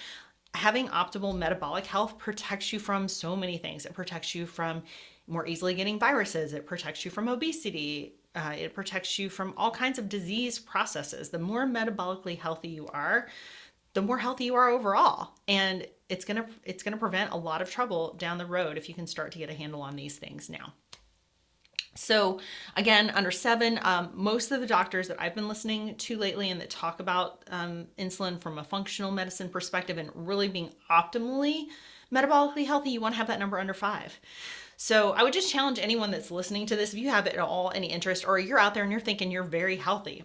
[0.54, 3.86] having optimal metabolic health protects you from so many things.
[3.86, 4.82] It protects you from
[5.26, 9.70] more easily getting viruses, it protects you from obesity, uh, it protects you from all
[9.70, 11.30] kinds of disease processes.
[11.30, 13.28] The more metabolically healthy you are,
[13.94, 15.32] the more healthy you are overall.
[15.48, 18.94] And it's gonna it's gonna prevent a lot of trouble down the road if you
[18.94, 20.72] can start to get a handle on these things now.
[21.94, 22.40] So,
[22.74, 26.60] again, under seven, um, most of the doctors that I've been listening to lately and
[26.60, 31.66] that talk about um, insulin from a functional medicine perspective and really being optimally
[32.10, 34.18] metabolically healthy, you want to have that number under five.
[34.78, 37.70] So, I would just challenge anyone that's listening to this if you have at all
[37.74, 40.24] any interest or you're out there and you're thinking you're very healthy,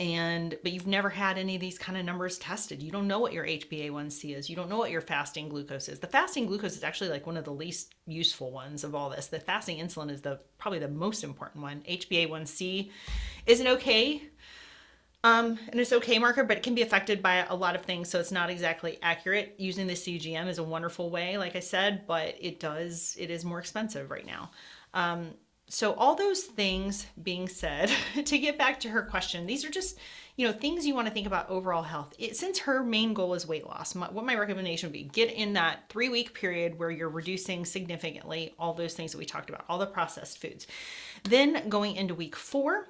[0.00, 2.82] and but you've never had any of these kind of numbers tested.
[2.82, 4.48] You don't know what your hba1c is.
[4.48, 5.98] You don't know what your fasting glucose is.
[5.98, 9.26] The fasting glucose is actually like one of the least useful ones of all this.
[9.26, 11.82] The fasting insulin is the probably the most important one.
[11.88, 12.90] Hba1c
[13.46, 14.22] is an okay
[15.24, 18.08] um, and it's okay marker, but it can be affected by a lot of things,
[18.08, 19.56] so it's not exactly accurate.
[19.58, 23.44] Using the CGM is a wonderful way, like I said, but it does it is
[23.44, 24.50] more expensive right now.
[24.94, 25.34] Um,
[25.68, 27.90] so all those things being said,
[28.24, 29.98] to get back to her question, these are just
[30.36, 32.14] you know things you want to think about overall health.
[32.18, 35.32] It, since her main goal is weight loss, my, what my recommendation would be: get
[35.32, 39.50] in that three week period where you're reducing significantly all those things that we talked
[39.50, 40.66] about, all the processed foods.
[41.24, 42.86] Then going into week four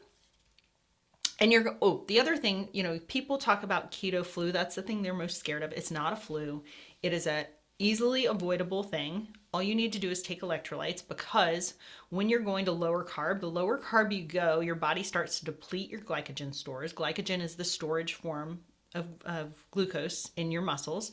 [1.40, 4.82] and you're oh the other thing you know people talk about keto flu that's the
[4.82, 6.62] thing they're most scared of it's not a flu
[7.02, 7.46] it is a
[7.78, 11.74] easily avoidable thing all you need to do is take electrolytes because
[12.10, 15.44] when you're going to lower carb the lower carb you go your body starts to
[15.44, 18.60] deplete your glycogen stores glycogen is the storage form
[18.94, 21.12] of, of glucose in your muscles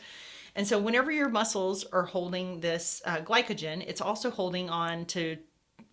[0.55, 5.37] and so whenever your muscles are holding this uh, glycogen it's also holding on to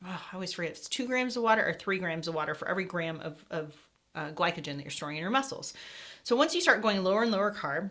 [0.04, 2.68] oh, i always forget it's two grams of water or three grams of water for
[2.68, 3.74] every gram of, of
[4.14, 5.74] uh, glycogen that you're storing in your muscles.
[6.22, 7.90] So once you start going lower and lower carb,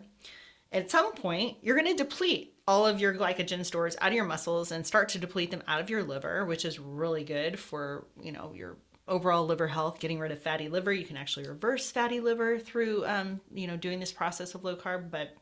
[0.72, 4.24] at some point you're going to deplete all of your glycogen stores out of your
[4.24, 8.06] muscles and start to deplete them out of your liver, which is really good for,
[8.22, 8.76] you know, your
[9.08, 10.92] overall liver health, getting rid of fatty liver.
[10.92, 14.76] You can actually reverse fatty liver through, um, you know, doing this process of low
[14.76, 15.10] carb.
[15.10, 15.34] But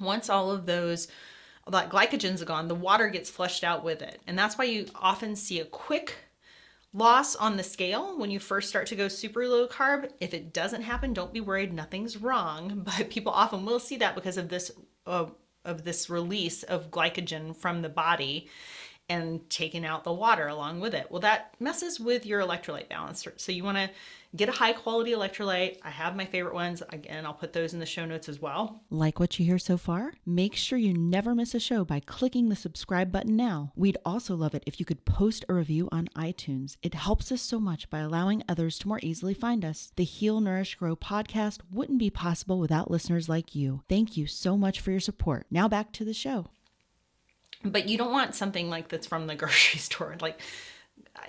[0.00, 1.08] once all of those
[1.70, 4.20] that glycogen's gone, the water gets flushed out with it.
[4.26, 6.14] And that's why you often see a quick
[6.92, 10.10] loss on the scale when you first start to go super low carb.
[10.20, 12.86] If it doesn't happen, don't be worried, nothing's wrong.
[12.98, 14.70] But people often will see that because of this
[15.06, 15.26] uh,
[15.64, 18.48] of this release of glycogen from the body
[19.08, 21.10] and taking out the water along with it.
[21.10, 23.26] Well, that messes with your electrolyte balance.
[23.36, 23.90] So you want to
[24.36, 25.78] get a high quality electrolyte.
[25.82, 26.82] I have my favorite ones.
[26.90, 28.82] Again, I'll put those in the show notes as well.
[28.90, 30.14] Like what you hear so far?
[30.26, 33.72] Make sure you never miss a show by clicking the subscribe button now.
[33.76, 36.76] We'd also love it if you could post a review on iTunes.
[36.82, 39.92] It helps us so much by allowing others to more easily find us.
[39.96, 43.82] The Heal, Nourish, Grow podcast wouldn't be possible without listeners like you.
[43.88, 45.46] Thank you so much for your support.
[45.50, 46.48] Now back to the show
[47.64, 50.16] but you don't want something like that's from the grocery store.
[50.20, 50.40] Like,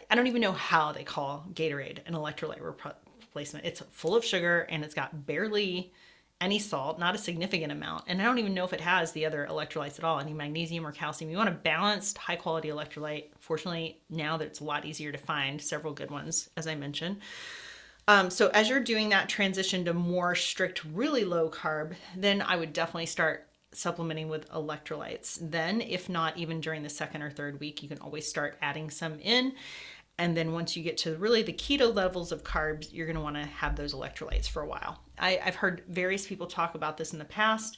[0.10, 3.66] I don't even know how they call Gatorade an electrolyte replacement.
[3.66, 5.94] It's full of sugar and it's got barely
[6.42, 8.06] any salt, not a significant amount.
[8.08, 10.86] And I don't even know if it has the other electrolytes at all, any magnesium
[10.86, 11.32] or calcium.
[11.32, 13.30] You want a balanced, high quality electrolyte.
[13.40, 17.18] Fortunately, now that it's a lot easier to find, several good ones, as I mentioned.
[18.08, 22.56] Um, so as you're doing that transition to more strict, really low carb, then I
[22.56, 23.45] would definitely start
[23.76, 25.38] supplementing with electrolytes.
[25.42, 28.90] Then, if not even during the second or third week, you can always start adding
[28.90, 29.54] some in.
[30.18, 33.22] And then once you get to really the keto levels of carbs, you're going to
[33.22, 35.00] want to have those electrolytes for a while.
[35.20, 37.78] I, have heard various people talk about this in the past.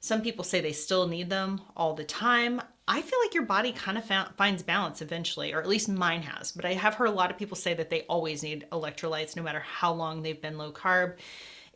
[0.00, 2.60] Some people say they still need them all the time.
[2.88, 4.04] I feel like your body kind of
[4.36, 6.52] finds balance eventually, or at least mine has.
[6.52, 9.42] But I have heard a lot of people say that they always need electrolytes no
[9.42, 11.16] matter how long they've been low carb.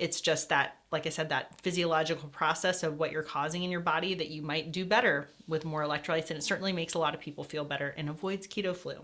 [0.00, 3.80] It's just that, like I said, that physiological process of what you're causing in your
[3.80, 6.30] body that you might do better with more electrolytes.
[6.30, 8.94] And it certainly makes a lot of people feel better and avoids keto flu.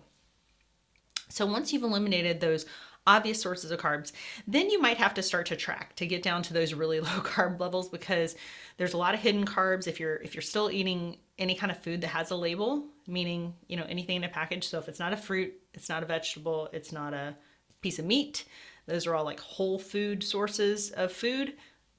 [1.29, 2.67] So once you've eliminated those
[3.07, 4.13] obvious sources of carbs,
[4.47, 7.21] then you might have to start to track to get down to those really low
[7.21, 8.35] carb levels because
[8.79, 11.79] there's a lot of hidden carbs if you're if you're still eating any kind of
[11.79, 14.67] food that has a label, meaning, you know, anything in a package.
[14.67, 17.37] So if it's not a fruit, it's not a vegetable, it's not a
[17.83, 18.47] piece of meat,
[18.87, 21.55] those are all like whole food sources of food,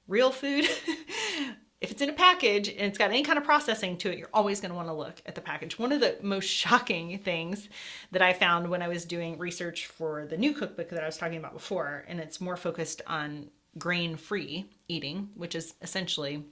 [0.06, 0.64] real food.
[1.80, 4.30] if it's in a package and it's got any kind of processing to it, you're
[4.34, 5.78] always going to want to look at the package.
[5.78, 7.68] One of the most shocking things
[8.10, 11.18] that I found when I was doing research for the new cookbook that I was
[11.18, 16.44] talking about before, and it's more focused on grain free eating, which is essentially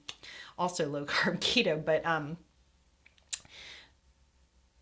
[0.58, 2.36] also low carb keto, but um,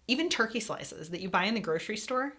[0.08, 2.34] even turkey slices that you buy in the grocery store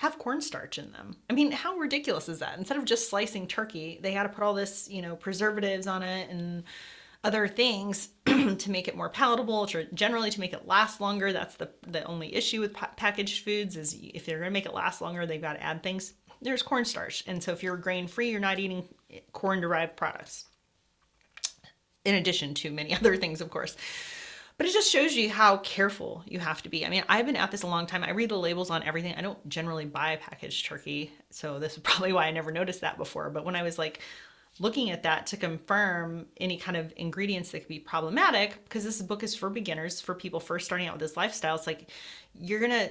[0.00, 1.14] have cornstarch in them.
[1.28, 2.56] I mean, how ridiculous is that?
[2.56, 6.02] Instead of just slicing turkey, they had to put all this, you know, preservatives on
[6.02, 6.64] it and
[7.22, 11.34] other things to make it more palatable, to generally to make it last longer.
[11.34, 14.64] That's the the only issue with pa- packaged foods is if they're going to make
[14.64, 16.14] it last longer, they've got to add things.
[16.40, 18.88] There's cornstarch, and so if you're grain free, you're not eating
[19.32, 20.46] corn derived products.
[22.06, 23.76] In addition to many other things, of course.
[24.60, 26.84] But it just shows you how careful you have to be.
[26.84, 28.04] I mean, I've been at this a long time.
[28.04, 29.14] I read the labels on everything.
[29.14, 32.98] I don't generally buy packaged turkey, so this is probably why I never noticed that
[32.98, 33.30] before.
[33.30, 34.00] But when I was like
[34.58, 39.00] looking at that to confirm any kind of ingredients that could be problematic, because this
[39.00, 41.88] book is for beginners, for people first starting out with this lifestyle, it's like
[42.38, 42.90] you're gonna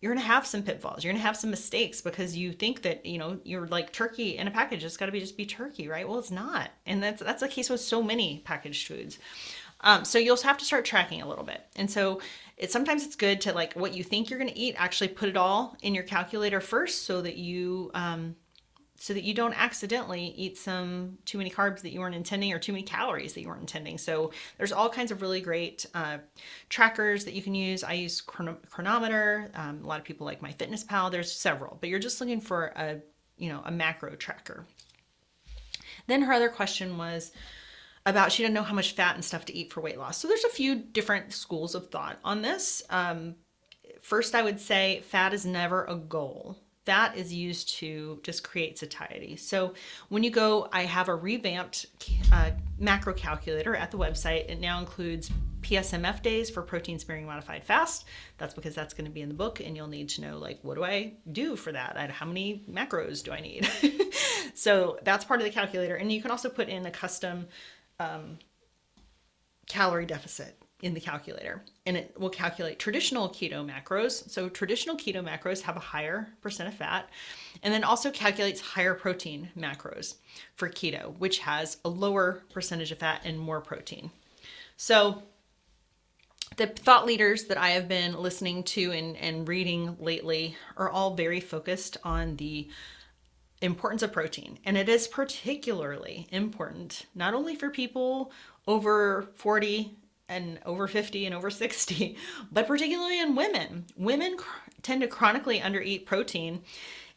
[0.00, 1.04] you're gonna have some pitfalls.
[1.04, 4.48] You're gonna have some mistakes because you think that you know you're like turkey in
[4.48, 4.82] a package.
[4.82, 6.08] It's got to be just be turkey, right?
[6.08, 9.20] Well, it's not, and that's that's the case with so many packaged foods.
[9.86, 11.64] Um, so you'll have to start tracking a little bit.
[11.76, 12.20] And so
[12.56, 15.28] it sometimes it's good to like what you think you're going to eat, actually put
[15.28, 18.34] it all in your calculator first so that you um,
[18.98, 22.58] so that you don't accidentally eat some too many carbs that you weren't intending or
[22.58, 23.96] too many calories that you weren't intending.
[23.96, 26.18] So there's all kinds of really great uh,
[26.68, 27.84] trackers that you can use.
[27.84, 29.52] I use chron- Cronometer.
[29.54, 31.12] Um, a lot of people like MyFitnessPal.
[31.12, 32.96] There's several, but you're just looking for a
[33.36, 34.66] you know a macro tracker.
[36.08, 37.30] Then her other question was
[38.06, 40.18] about she didn't know how much fat and stuff to eat for weight loss.
[40.18, 42.82] So there's a few different schools of thought on this.
[42.88, 43.34] Um,
[44.00, 48.78] first, I would say fat is never a goal that is used to just create
[48.78, 49.36] satiety.
[49.36, 49.74] So
[50.08, 51.86] when you go, I have a revamped
[52.32, 54.48] uh, macro calculator at the website.
[54.48, 55.30] It now includes
[55.62, 58.04] PSMF days for protein sparing modified fast.
[58.38, 60.60] That's because that's going to be in the book, and you'll need to know like
[60.62, 61.96] what do I do for that?
[61.96, 63.68] I, How many macros do I need?
[64.54, 67.48] so that's part of the calculator, and you can also put in a custom
[68.00, 68.38] um,
[69.66, 74.28] calorie deficit in the calculator and it will calculate traditional keto macros.
[74.30, 77.08] So traditional keto macros have a higher percent of fat
[77.62, 80.16] and then also calculates higher protein macros
[80.54, 84.10] for keto, which has a lower percentage of fat and more protein.
[84.76, 85.22] So
[86.56, 91.14] the thought leaders that I have been listening to and, and reading lately are all
[91.14, 92.68] very focused on the
[93.62, 94.58] importance of protein.
[94.64, 98.32] And it is particularly important not only for people
[98.66, 99.96] over 40
[100.28, 102.16] and over 50 and over 60,
[102.52, 103.86] but particularly in women.
[103.96, 106.62] Women cr- tend to chronically undereat protein.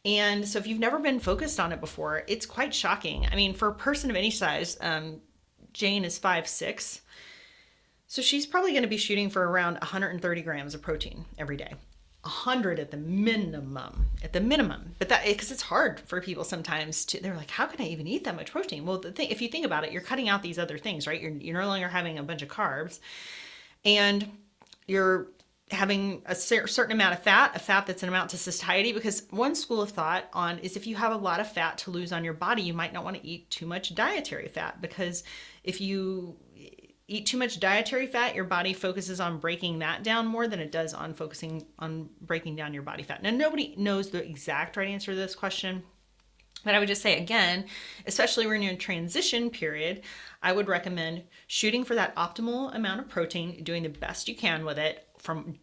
[0.06, 3.28] And so if you've never been focused on it before, it's quite shocking.
[3.32, 5.20] I mean, for a person of any size, um,
[5.74, 7.02] Jane is five six,
[8.08, 11.76] so she's probably going to be shooting for around 130 grams of protein every day.
[12.30, 14.94] 100 at the minimum at the minimum.
[15.00, 17.90] But that eh, because it's hard for people sometimes to they're like how can i
[17.90, 18.86] even eat that much protein?
[18.86, 21.20] Well the thing if you think about it you're cutting out these other things right?
[21.20, 23.00] You're, you're no longer having a bunch of carbs
[23.84, 24.30] and
[24.88, 25.28] you're
[25.72, 29.56] having a certain amount of fat a fat that's an amount to satiety because one
[29.56, 32.24] school of thought on is if you have a lot of fat to lose on
[32.24, 35.24] your body you might not want to eat too much dietary fat because
[35.64, 36.36] if you
[37.10, 40.72] eat too much dietary fat, your body focuses on breaking that down more than it
[40.72, 43.24] does on focusing on breaking down your body fat.
[43.24, 45.84] Now, nobody knows the exact right answer to this question.
[46.64, 47.66] But I would just say again,
[48.06, 50.02] especially when you're in transition period,
[50.44, 54.66] I would recommend shooting for that optimal amount of protein, doing the best you can
[54.66, 55.58] with it from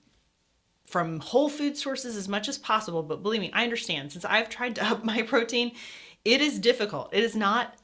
[0.87, 3.03] from whole food sources as much as possible.
[3.03, 5.73] But believe me, I understand since I've tried to up my protein,
[6.25, 7.11] it is difficult.
[7.13, 7.77] It is not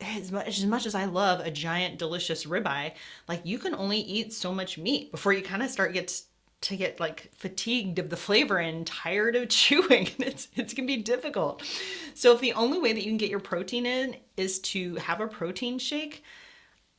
[0.00, 2.92] as much, as much as I love a giant delicious ribeye,
[3.28, 6.22] like you can only eat so much meat before you kind of start get
[6.62, 10.08] to get like fatigued of the flavor and tired of chewing.
[10.18, 11.62] It's it's gonna be difficult.
[12.14, 15.20] So if the only way that you can get your protein in is to have
[15.20, 16.22] a protein shake,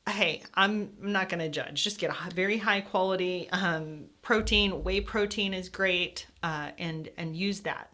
[0.07, 1.83] hey, I'm not gonna judge.
[1.83, 4.83] Just get a very high quality um, protein.
[4.83, 7.89] Whey protein is great, uh, and and use that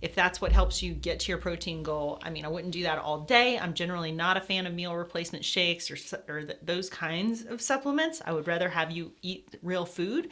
[0.00, 2.20] if that's what helps you get to your protein goal.
[2.22, 3.58] I mean, I wouldn't do that all day.
[3.58, 5.96] I'm generally not a fan of meal replacement shakes or,
[6.32, 8.22] or th- those kinds of supplements.
[8.24, 10.30] I would rather have you eat real food.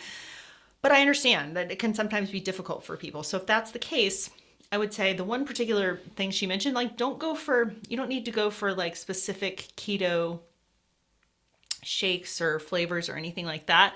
[0.82, 3.24] But I understand that it can sometimes be difficult for people.
[3.24, 4.30] So if that's the case,
[4.70, 8.08] I would say the one particular thing she mentioned, like, don't go for, you don't
[8.08, 10.40] need to go for like specific keto
[11.82, 13.94] shakes or flavors or anything like that.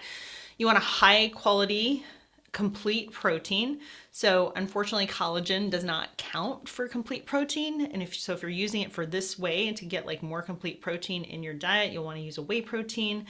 [0.59, 2.05] You want a high quality
[2.53, 3.81] complete protein.
[4.13, 7.87] So unfortunately, collagen does not count for complete protein.
[7.87, 10.43] And if so, if you're using it for this way and to get like more
[10.43, 13.27] complete protein in your diet, you'll want to use a whey protein.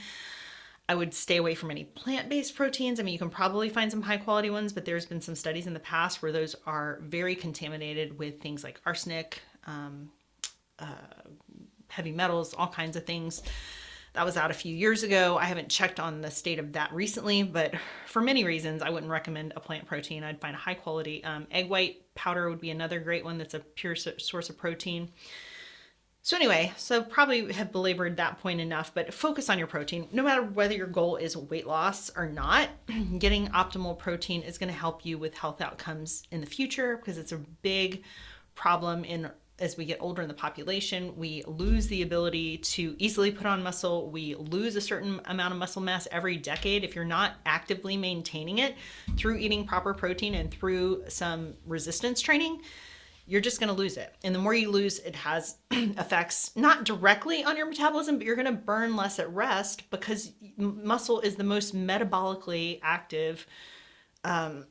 [0.89, 2.99] I would stay away from any plant-based proteins.
[2.99, 5.73] I mean, you can probably find some high-quality ones, but there's been some studies in
[5.73, 10.11] the past where those are very contaminated with things like arsenic, um,
[10.79, 10.95] uh,
[11.87, 13.43] heavy metals, all kinds of things.
[14.13, 15.37] That was out a few years ago.
[15.37, 17.73] I haven't checked on the state of that recently, but
[18.07, 20.23] for many reasons, I wouldn't recommend a plant protein.
[20.23, 23.53] I'd find a high quality um, egg white powder would be another great one that's
[23.53, 25.09] a pure source of protein.
[26.23, 30.07] So anyway, so probably have belabored that point enough, but focus on your protein.
[30.11, 32.69] No matter whether your goal is weight loss or not,
[33.17, 37.17] getting optimal protein is going to help you with health outcomes in the future because
[37.17, 38.03] it's a big
[38.53, 39.31] problem in
[39.61, 43.61] as we get older in the population, we lose the ability to easily put on
[43.61, 44.09] muscle.
[44.09, 48.57] We lose a certain amount of muscle mass every decade if you're not actively maintaining
[48.57, 48.75] it
[49.15, 52.61] through eating proper protein and through some resistance training.
[53.27, 54.15] You're just going to lose it.
[54.23, 58.35] And the more you lose, it has effects not directly on your metabolism, but you're
[58.35, 63.45] going to burn less at rest because muscle is the most metabolically active
[64.23, 64.65] um,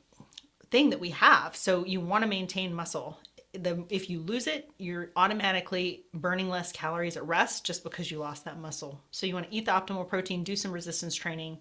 [0.69, 1.55] thing that we have.
[1.55, 3.19] So you want to maintain muscle
[3.53, 8.19] the if you lose it, you're automatically burning less calories at rest just because you
[8.19, 8.99] lost that muscle.
[9.11, 11.59] So you want to eat the optimal protein, do some resistance training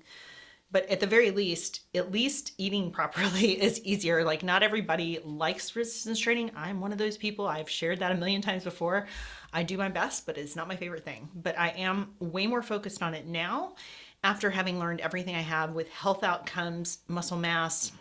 [0.73, 4.25] but at the very least, at least eating properly is easier.
[4.25, 6.51] Like, not everybody likes resistance training.
[6.57, 7.47] I'm one of those people.
[7.47, 9.07] I've shared that a million times before.
[9.53, 11.29] I do my best, but it's not my favorite thing.
[11.35, 13.75] But I am way more focused on it now
[14.23, 17.93] after having learned everything I have with health outcomes, muscle mass,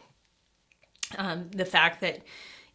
[1.17, 2.21] um, the fact that,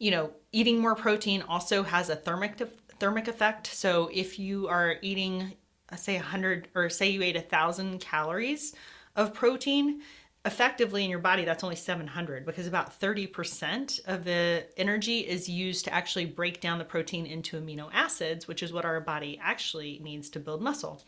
[0.05, 2.61] you know, eating more protein also has a thermic,
[3.01, 3.69] thermic effect.
[3.69, 5.55] So if you are eating,
[5.91, 8.75] uh, say, 100 or say you ate a 1,000 calories,
[9.17, 10.03] of protein,
[10.45, 15.87] effectively in your body, that's only 700 because about 30% of the energy is used
[15.87, 20.01] to actually break down the protein into amino acids, which is what our body actually
[20.03, 21.03] needs to build muscle.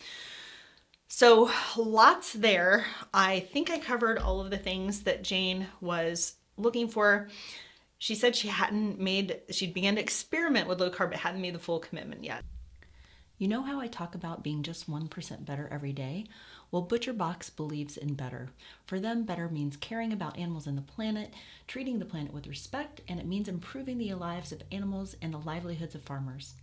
[1.09, 2.87] So, lots there.
[3.13, 7.29] I think I covered all of the things that Jane was looking for.
[7.99, 11.55] She said she hadn't made, she'd began to experiment with low carb, but hadn't made
[11.55, 12.45] the full commitment yet.
[13.39, 16.25] You know how I talk about being just 1% better every day?
[16.71, 18.49] Well, ButcherBox believes in better.
[18.87, 21.35] For them, better means caring about animals and the planet,
[21.67, 25.39] treating the planet with respect, and it means improving the lives of animals and the
[25.39, 26.55] livelihoods of farmers.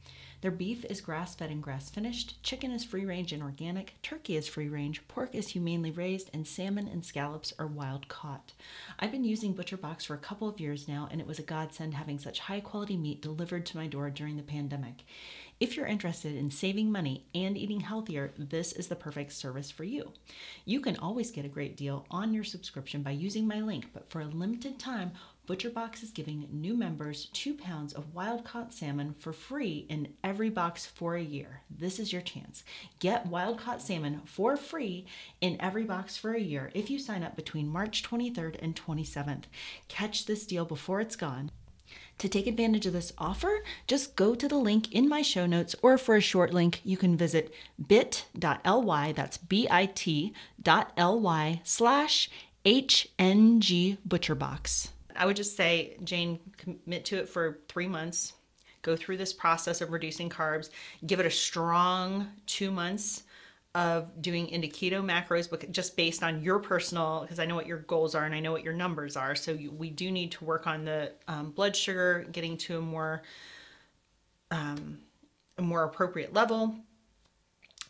[0.44, 4.36] Their beef is grass fed and grass finished, chicken is free range and organic, turkey
[4.36, 8.52] is free range, pork is humanely raised, and salmon and scallops are wild caught.
[9.00, 11.94] I've been using ButcherBox for a couple of years now, and it was a godsend
[11.94, 15.06] having such high quality meat delivered to my door during the pandemic.
[15.62, 19.86] If you're interested in saving money and eating healthier, this is the perfect service for
[19.86, 20.12] you.
[20.66, 24.10] You can always get a great deal on your subscription by using my link, but
[24.10, 25.14] for a limited time,
[25.46, 30.50] ButcherBox is giving new members two pounds of wild caught salmon for free in every
[30.50, 31.64] box for a year.
[31.70, 32.64] This is your chance.
[33.00, 35.06] Get wild caught salmon for free
[35.42, 39.44] in every box for a year if you sign up between March 23rd and 27th.
[39.90, 41.52] Catch this deal before it's gone.
[42.20, 45.76] To take advantage of this offer, just go to the link in my show notes,
[45.82, 47.54] or for a short link, you can visit
[47.86, 50.32] bit.ly, that's bit.ly
[51.66, 52.30] slash
[52.66, 54.93] HNG ButcherBox.
[55.18, 58.34] I would just say, Jane, commit to it for three months.
[58.82, 60.70] Go through this process of reducing carbs.
[61.06, 63.24] Give it a strong two months
[63.76, 67.66] of doing into keto macros, but just based on your personal, because I know what
[67.66, 69.34] your goals are and I know what your numbers are.
[69.34, 72.82] So you, we do need to work on the um, blood sugar, getting to a
[72.82, 73.24] more
[74.52, 75.00] um,
[75.58, 76.76] a more appropriate level.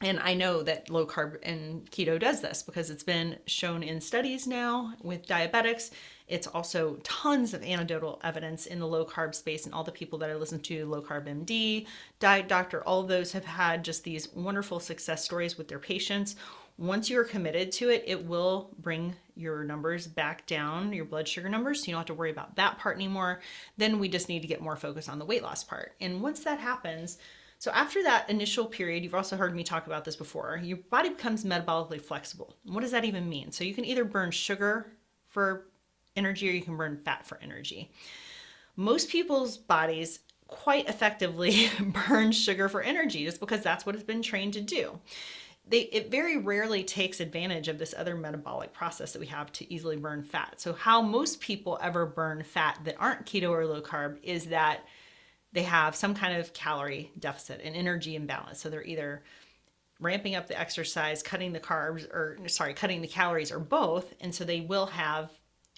[0.04, 4.02] And I know that low carb and keto does this because it's been shown in
[4.02, 5.92] studies now with diabetics
[6.28, 10.18] it's also tons of anecdotal evidence in the low carb space, and all the people
[10.20, 11.86] that I listen to, Low Carb MD,
[12.20, 16.36] Diet Doctor, all of those have had just these wonderful success stories with their patients.
[16.78, 21.50] Once you're committed to it, it will bring your numbers back down, your blood sugar
[21.50, 23.42] numbers, so you don't have to worry about that part anymore.
[23.78, 25.94] Then we just need to get more focus on the weight loss part.
[26.02, 27.20] And once that happens,
[27.64, 31.08] so after that initial period, you've also heard me talk about this before, your body
[31.08, 32.58] becomes metabolically flexible.
[32.66, 33.54] What does that even mean?
[33.54, 34.92] So you can either burn sugar
[35.30, 35.68] for
[36.18, 37.90] energy or you can burn fat for energy.
[38.76, 41.70] Most people's bodies quite effectively
[42.10, 45.00] burn sugar for energy just because that's what it's been trained to do.
[45.66, 49.74] They, it very rarely takes advantage of this other metabolic process that we have to
[49.74, 50.56] easily burn fat.
[50.60, 54.82] So, how most people ever burn fat that aren't keto or low carb is that
[55.54, 58.60] they have some kind of calorie deficit and energy imbalance.
[58.60, 59.24] So, they're either
[60.00, 64.14] ramping up the exercise, cutting the carbs, or sorry, cutting the calories, or both.
[64.20, 65.30] And so, they will have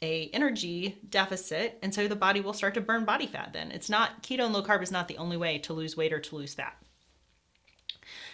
[0.01, 3.89] a energy deficit and so the body will start to burn body fat then it's
[3.89, 6.35] not keto and low carb is not the only way to lose weight or to
[6.35, 6.75] lose fat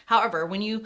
[0.07, 0.83] however when you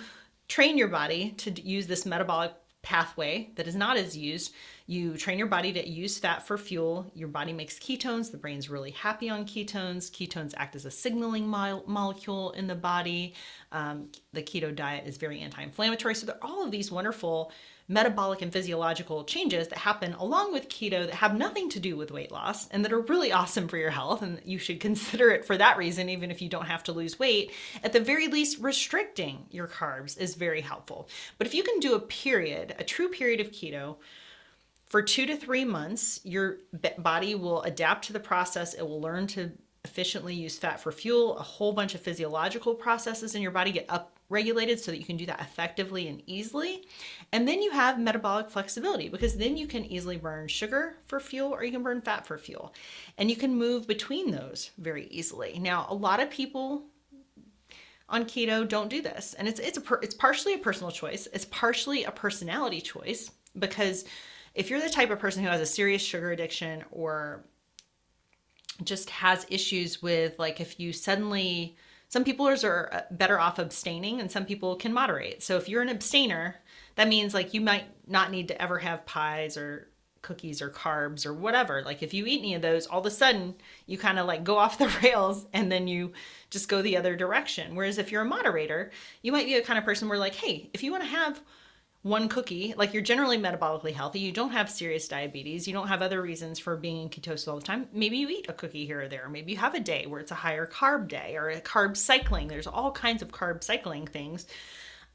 [0.49, 2.51] train your body to use this metabolic
[2.81, 4.53] pathway that is not as used
[4.87, 8.69] you train your body to use fat for fuel your body makes ketones the brain's
[8.69, 13.33] really happy on ketones ketones act as a signaling mo- molecule in the body
[13.71, 17.51] um, the keto diet is very anti-inflammatory so there are all of these wonderful
[17.87, 22.11] metabolic and physiological changes that happen along with keto that have nothing to do with
[22.11, 24.21] weight loss and that are really awesome for your health.
[24.21, 27.19] And you should consider it for that reason, even if you don't have to lose
[27.19, 27.51] weight.
[27.83, 31.07] At the very least, restricting your carbs is very helpful.
[31.37, 33.97] But if you can do a period, a true period of keto,
[34.85, 36.57] for two to three months, your
[36.99, 38.73] body will adapt to the process.
[38.73, 39.51] It will learn to
[39.83, 41.37] efficiently use fat for fuel.
[41.37, 45.05] A whole bunch of physiological processes in your body get up regulated so that you
[45.05, 46.83] can do that effectively and easily.
[47.31, 51.53] And then you have metabolic flexibility because then you can easily burn sugar for fuel
[51.53, 52.73] or you can burn fat for fuel.
[53.17, 55.59] And you can move between those very easily.
[55.59, 56.85] Now, a lot of people
[58.09, 59.35] on keto don't do this.
[59.35, 61.27] And it's it's a per, it's partially a personal choice.
[61.33, 64.05] It's partially a personality choice because
[64.55, 67.43] if you're the type of person who has a serious sugar addiction or
[68.83, 71.77] just has issues with like if you suddenly
[72.07, 75.43] some people are better off abstaining and some people can moderate.
[75.43, 76.55] So if you're an abstainer,
[76.95, 79.89] that means like you might not need to ever have pies or
[80.21, 81.81] cookies or carbs or whatever.
[81.83, 84.43] Like if you eat any of those, all of a sudden you kind of like
[84.43, 86.13] go off the rails and then you
[86.49, 87.75] just go the other direction.
[87.75, 88.91] Whereas if you're a moderator,
[89.21, 91.41] you might be a kind of person where like, hey, if you want to have
[92.05, 96.03] one cookie, like you're generally metabolically healthy, you don't have serious diabetes, you don't have
[96.03, 99.01] other reasons for being in ketosis all the time, maybe you eat a cookie here
[99.01, 99.27] or there.
[99.27, 102.47] Maybe you have a day where it's a higher carb day or a carb cycling.
[102.47, 104.45] There's all kinds of carb cycling things.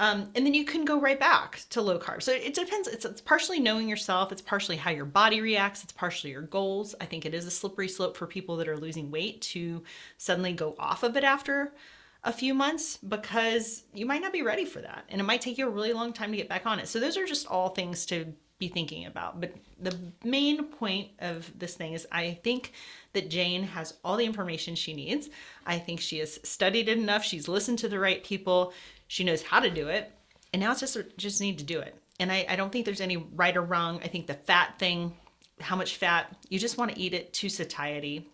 [0.00, 2.24] Um, and then you can go right back to low carb.
[2.24, 2.88] So it depends.
[2.88, 4.32] It's, it's partially knowing yourself.
[4.32, 5.84] It's partially how your body reacts.
[5.84, 6.96] It's partially your goals.
[7.00, 9.84] I think it is a slippery slope for people that are losing weight to
[10.18, 11.72] suddenly go off of it after
[12.24, 15.04] a few months because you might not be ready for that.
[15.08, 16.88] And it might take you a really long time to get back on it.
[16.88, 19.40] So those are just all things to be thinking about.
[19.40, 22.72] But the main point of this thing is I think
[23.14, 25.30] that Jane has all the information she needs.
[25.66, 27.24] I think she has studied it enough.
[27.24, 28.72] She's listened to the right people.
[29.08, 30.12] She knows how to do it.
[30.52, 31.96] And now it's just just need to do it.
[32.20, 34.00] And I, I don't think there's any right or wrong.
[34.04, 35.16] I think the fat thing,
[35.60, 38.28] how much fat, you just want to eat it to satiety.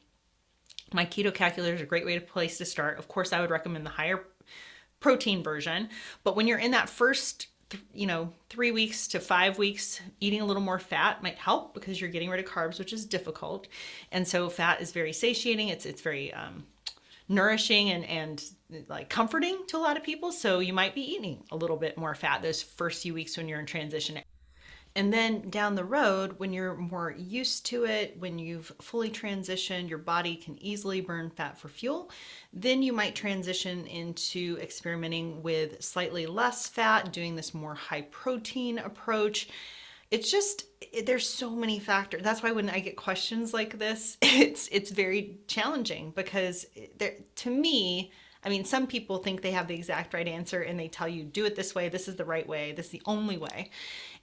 [0.92, 2.98] My keto calculator is a great way to place to start.
[2.98, 4.24] Of course, I would recommend the higher
[5.00, 5.88] protein version.
[6.24, 7.48] But when you're in that first
[7.92, 12.00] you know, three weeks to five weeks, eating a little more fat might help because
[12.00, 13.66] you're getting rid of carbs, which is difficult.
[14.12, 15.68] And so fat is very satiating.
[15.68, 16.64] It's it's very um,
[17.28, 18.44] nourishing and and
[18.88, 20.32] like comforting to a lot of people.
[20.32, 23.48] So you might be eating a little bit more fat those first few weeks when
[23.48, 24.18] you're in transition.
[24.96, 29.90] And then down the road, when you're more used to it, when you've fully transitioned,
[29.90, 32.10] your body can easily burn fat for fuel.
[32.54, 38.78] Then you might transition into experimenting with slightly less fat, doing this more high protein
[38.78, 39.50] approach.
[40.10, 44.18] It's just it, there's so many factors that's why when i get questions like this
[44.22, 46.64] it's it's very challenging because
[46.98, 48.12] there, to me
[48.44, 51.24] i mean some people think they have the exact right answer and they tell you
[51.24, 51.88] do it this way.
[51.88, 52.70] This is the right way.
[52.70, 53.70] This is the only way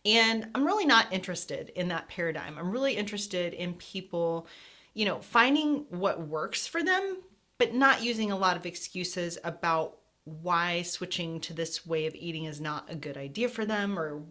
[0.05, 4.47] and i'm really not interested in that paradigm i'm really interested in people
[4.93, 7.17] you know finding what works for them
[7.57, 12.45] but not using a lot of excuses about why switching to this way of eating
[12.45, 14.21] is not a good idea for them or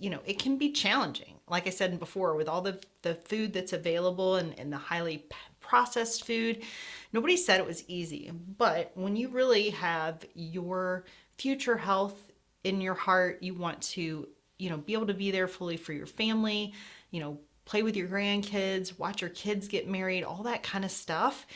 [0.00, 1.34] you know, it can be challenging.
[1.46, 5.26] Like I said before, with all the, the food that's available and, and the highly
[5.60, 6.62] processed food,
[7.12, 8.32] nobody said it was easy.
[8.56, 11.04] But when you really have your
[11.36, 12.32] future health
[12.64, 14.26] in your heart, you want to,
[14.60, 16.74] you know, be able to be there fully for your family,
[17.10, 20.90] you know, play with your grandkids, watch your kids get married, all that kind of
[20.90, 21.46] stuff.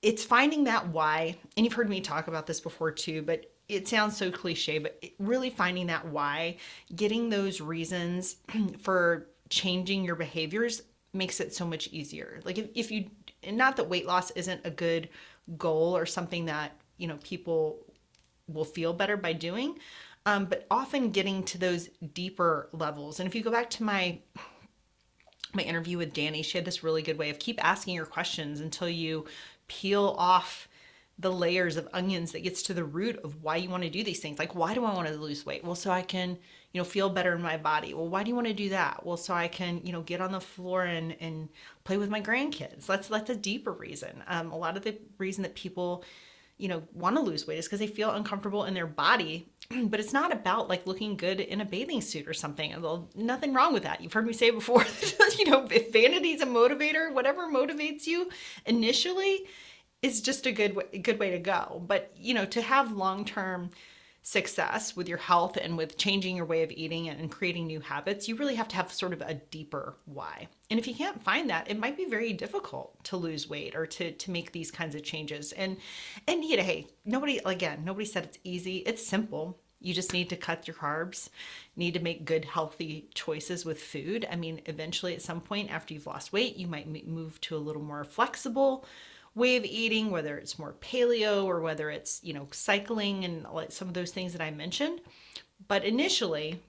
[0.00, 3.86] It's finding that why, and you've heard me talk about this before too, but it
[3.86, 6.56] sounds so cliche, but really finding that why,
[6.94, 8.36] getting those reasons
[8.80, 10.82] for changing your behaviors
[11.12, 12.40] makes it so much easier.
[12.44, 13.10] Like if, if you,
[13.50, 15.08] not that weight loss isn't a good
[15.56, 17.84] goal or something that, you know, people
[18.48, 19.78] will feel better by doing,
[20.26, 23.20] um, but often getting to those deeper levels.
[23.20, 24.18] And if you go back to my,
[25.54, 28.60] my interview with Danny, she had this really good way of keep asking your questions
[28.60, 29.26] until you
[29.66, 30.68] peel off
[31.18, 34.02] the layers of onions that gets to the root of why you want to do
[34.02, 34.38] these things.
[34.38, 35.62] Like, why do I want to lose weight?
[35.62, 36.38] Well, so I can,
[36.72, 37.92] you know, feel better in my body.
[37.94, 39.04] Well, why do you want to do that?
[39.04, 41.50] Well, so I can, you know, get on the floor and and
[41.84, 42.86] play with my grandkids.
[42.86, 44.24] That's that's a deeper reason.
[44.26, 46.02] Um, a lot of the reason that people,
[46.62, 49.48] you know, want to lose weight is because they feel uncomfortable in their body.
[49.84, 52.80] But it's not about like looking good in a bathing suit or something.
[52.80, 54.00] Well, nothing wrong with that.
[54.00, 54.84] You've heard me say before.
[55.38, 58.30] you know, if vanity is a motivator, whatever motivates you
[58.64, 59.46] initially
[60.02, 61.82] is just a good good way to go.
[61.84, 63.70] But you know, to have long term
[64.22, 68.28] success with your health and with changing your way of eating and creating new habits,
[68.28, 70.48] you really have to have sort of a deeper why.
[70.70, 73.86] And if you can't find that, it might be very difficult to lose weight or
[73.86, 75.52] to to make these kinds of changes.
[75.52, 75.76] And
[76.28, 78.78] and you know, hey, nobody again, nobody said it's easy.
[78.78, 79.58] It's simple.
[79.80, 81.28] You just need to cut your carbs,
[81.74, 84.24] need to make good, healthy choices with food.
[84.30, 87.58] I mean, eventually, at some point after you've lost weight, you might move to a
[87.58, 88.84] little more flexible
[89.34, 93.72] way of eating, whether it's more paleo or whether it's, you know, cycling and like
[93.72, 95.00] some of those things that I mentioned.
[95.68, 96.60] But initially,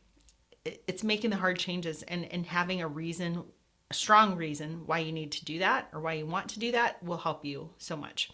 [0.65, 3.43] it's making the hard changes and, and having a reason,
[3.91, 6.71] a strong reason why you need to do that or why you want to do
[6.71, 8.31] that will help you so much.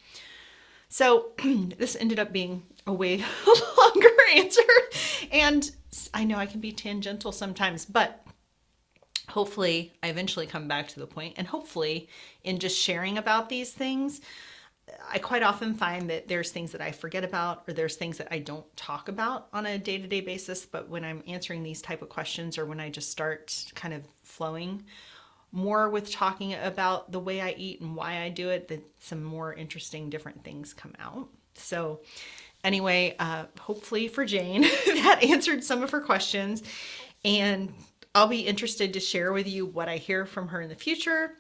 [0.89, 1.32] So
[1.77, 3.23] this ended up being a way
[3.77, 4.61] longer answer.
[5.32, 5.69] And
[6.13, 8.25] I know I can be tangential sometimes, but
[9.32, 12.09] hopefully I eventually come back to the point and hopefully
[12.43, 14.21] in just sharing about these things
[15.07, 18.27] I quite often find that there's things that I forget about or there's things that
[18.32, 22.09] I don't talk about on a day-to-day basis but when I'm answering these type of
[22.09, 24.84] questions or when I just start kind of flowing
[25.51, 29.23] more with talking about the way I eat and why I do it that some
[29.23, 32.01] more interesting different things come out So,
[32.63, 36.63] anyway, uh, hopefully for Jane, that answered some of her questions.
[37.25, 37.73] And
[38.16, 41.38] I'll be interested to share with you what I hear from her in the future.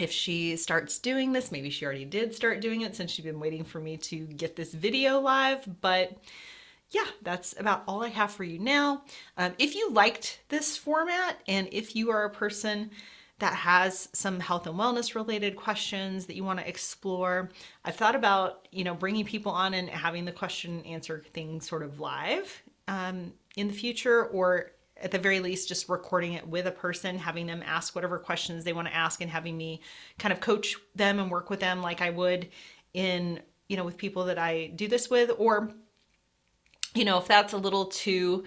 [0.00, 3.40] If she starts doing this, maybe she already did start doing it since she's been
[3.40, 5.68] waiting for me to get this video live.
[5.82, 6.16] But
[6.90, 9.02] yeah, that's about all I have for you now.
[9.36, 12.90] Um, if you liked this format and if you are a person
[13.38, 17.50] that has some health and wellness related questions that you want to explore,
[17.84, 21.60] I've thought about, you know, bringing people on and having the question and answer thing
[21.60, 24.72] sort of live um, in the future or
[25.02, 28.64] at the very least just recording it with a person having them ask whatever questions
[28.64, 29.80] they want to ask and having me
[30.18, 32.48] kind of coach them and work with them like i would
[32.94, 35.70] in you know with people that i do this with or
[36.94, 38.44] you know if that's a little too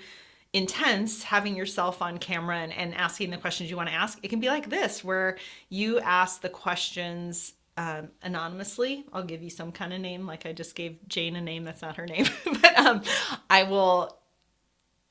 [0.54, 4.30] intense having yourself on camera and, and asking the questions you want to ask it
[4.30, 5.38] can be like this where
[5.70, 9.06] you ask the questions um, anonymously.
[9.12, 11.66] I'll give you some kind of name, like I just gave Jane a name.
[11.66, 13.02] That's not her name, but um,
[13.50, 14.18] I will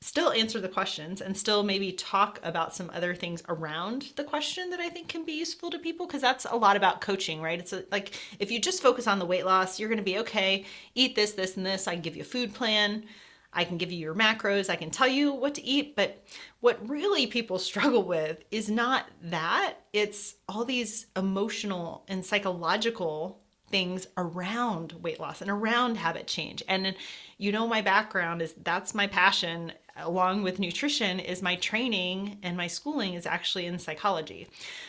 [0.05, 4.69] still answer the questions and still maybe talk about some other things around the question
[4.69, 7.57] that I think can be useful to people because that's a lot about coaching, right?
[7.59, 10.19] It's a, like if you just focus on the weight loss, you're going to be
[10.19, 11.87] okay, eat this, this, and this.
[11.87, 13.03] I can give you a food plan.
[13.51, 14.69] I can give you your macros.
[14.69, 15.95] I can tell you what to eat.
[15.95, 16.23] But
[16.59, 23.41] what really people struggle with is not that, it's all these emotional and psychological
[23.71, 26.61] things around weight loss and around habit change.
[26.67, 26.95] And
[27.39, 32.57] you know, my background is that's my passion along with nutrition is my training and
[32.57, 34.47] my schooling is actually in psychology.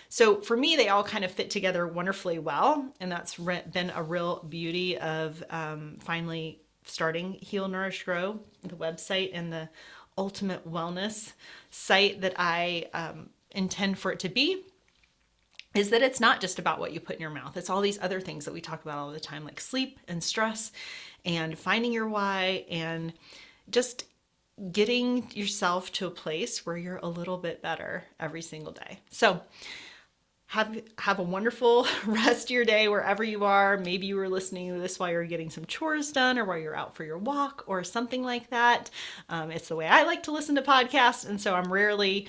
[0.09, 2.93] So for me, they all kind of fit together wonderfully well.
[3.01, 9.31] And that's been a real beauty of um, finally starting Heal, Nourish, Grow, the website
[9.33, 9.69] and the
[10.19, 11.33] ultimate wellness
[11.71, 14.63] site that I um, intend for it to be
[15.75, 17.57] is that it's not just about what you put in your mouth.
[17.57, 20.25] It's all these other things that we talk about all the time, like sleep and
[20.25, 20.73] stress
[21.25, 23.13] and finding your why and
[23.69, 24.05] just
[24.73, 29.01] getting yourself to a place where you're a little bit better every single day.
[29.11, 29.43] So,
[30.49, 33.77] have have a wonderful rest of your day wherever you are.
[33.77, 36.77] Maybe you were listening to this while you're getting some chores done or while you're
[36.77, 38.91] out for your walk or something like that.
[39.29, 42.29] Um, it's the way I like to listen to podcasts, and so I'm rarely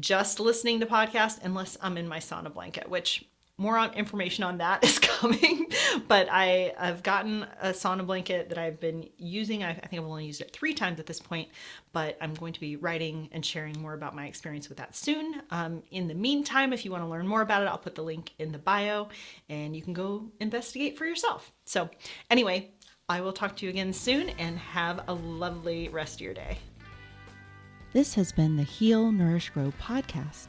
[0.00, 3.24] just listening to podcasts unless I'm in my sauna blanket, which
[3.56, 5.66] more on information on that is coming
[6.08, 9.62] but i have gotten a sauna blanket that i've been using.
[9.62, 11.48] I, I, think i've only used it three times at this point
[11.92, 15.42] but i'm going to be writing and sharing more about my experience with that soon.
[15.50, 18.02] Um, in the meantime if you want to learn more about it i'll put the
[18.02, 19.08] link in the bio
[19.48, 21.52] and you can go investigate for yourself.
[21.64, 21.88] So
[22.30, 22.70] anyway
[23.08, 26.58] i will talk to you again soon and have a lovely rest of your day.
[27.92, 30.48] This has been the heal nourish grow podcast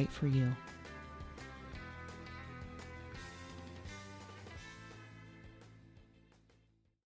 [0.01, 0.51] right for you.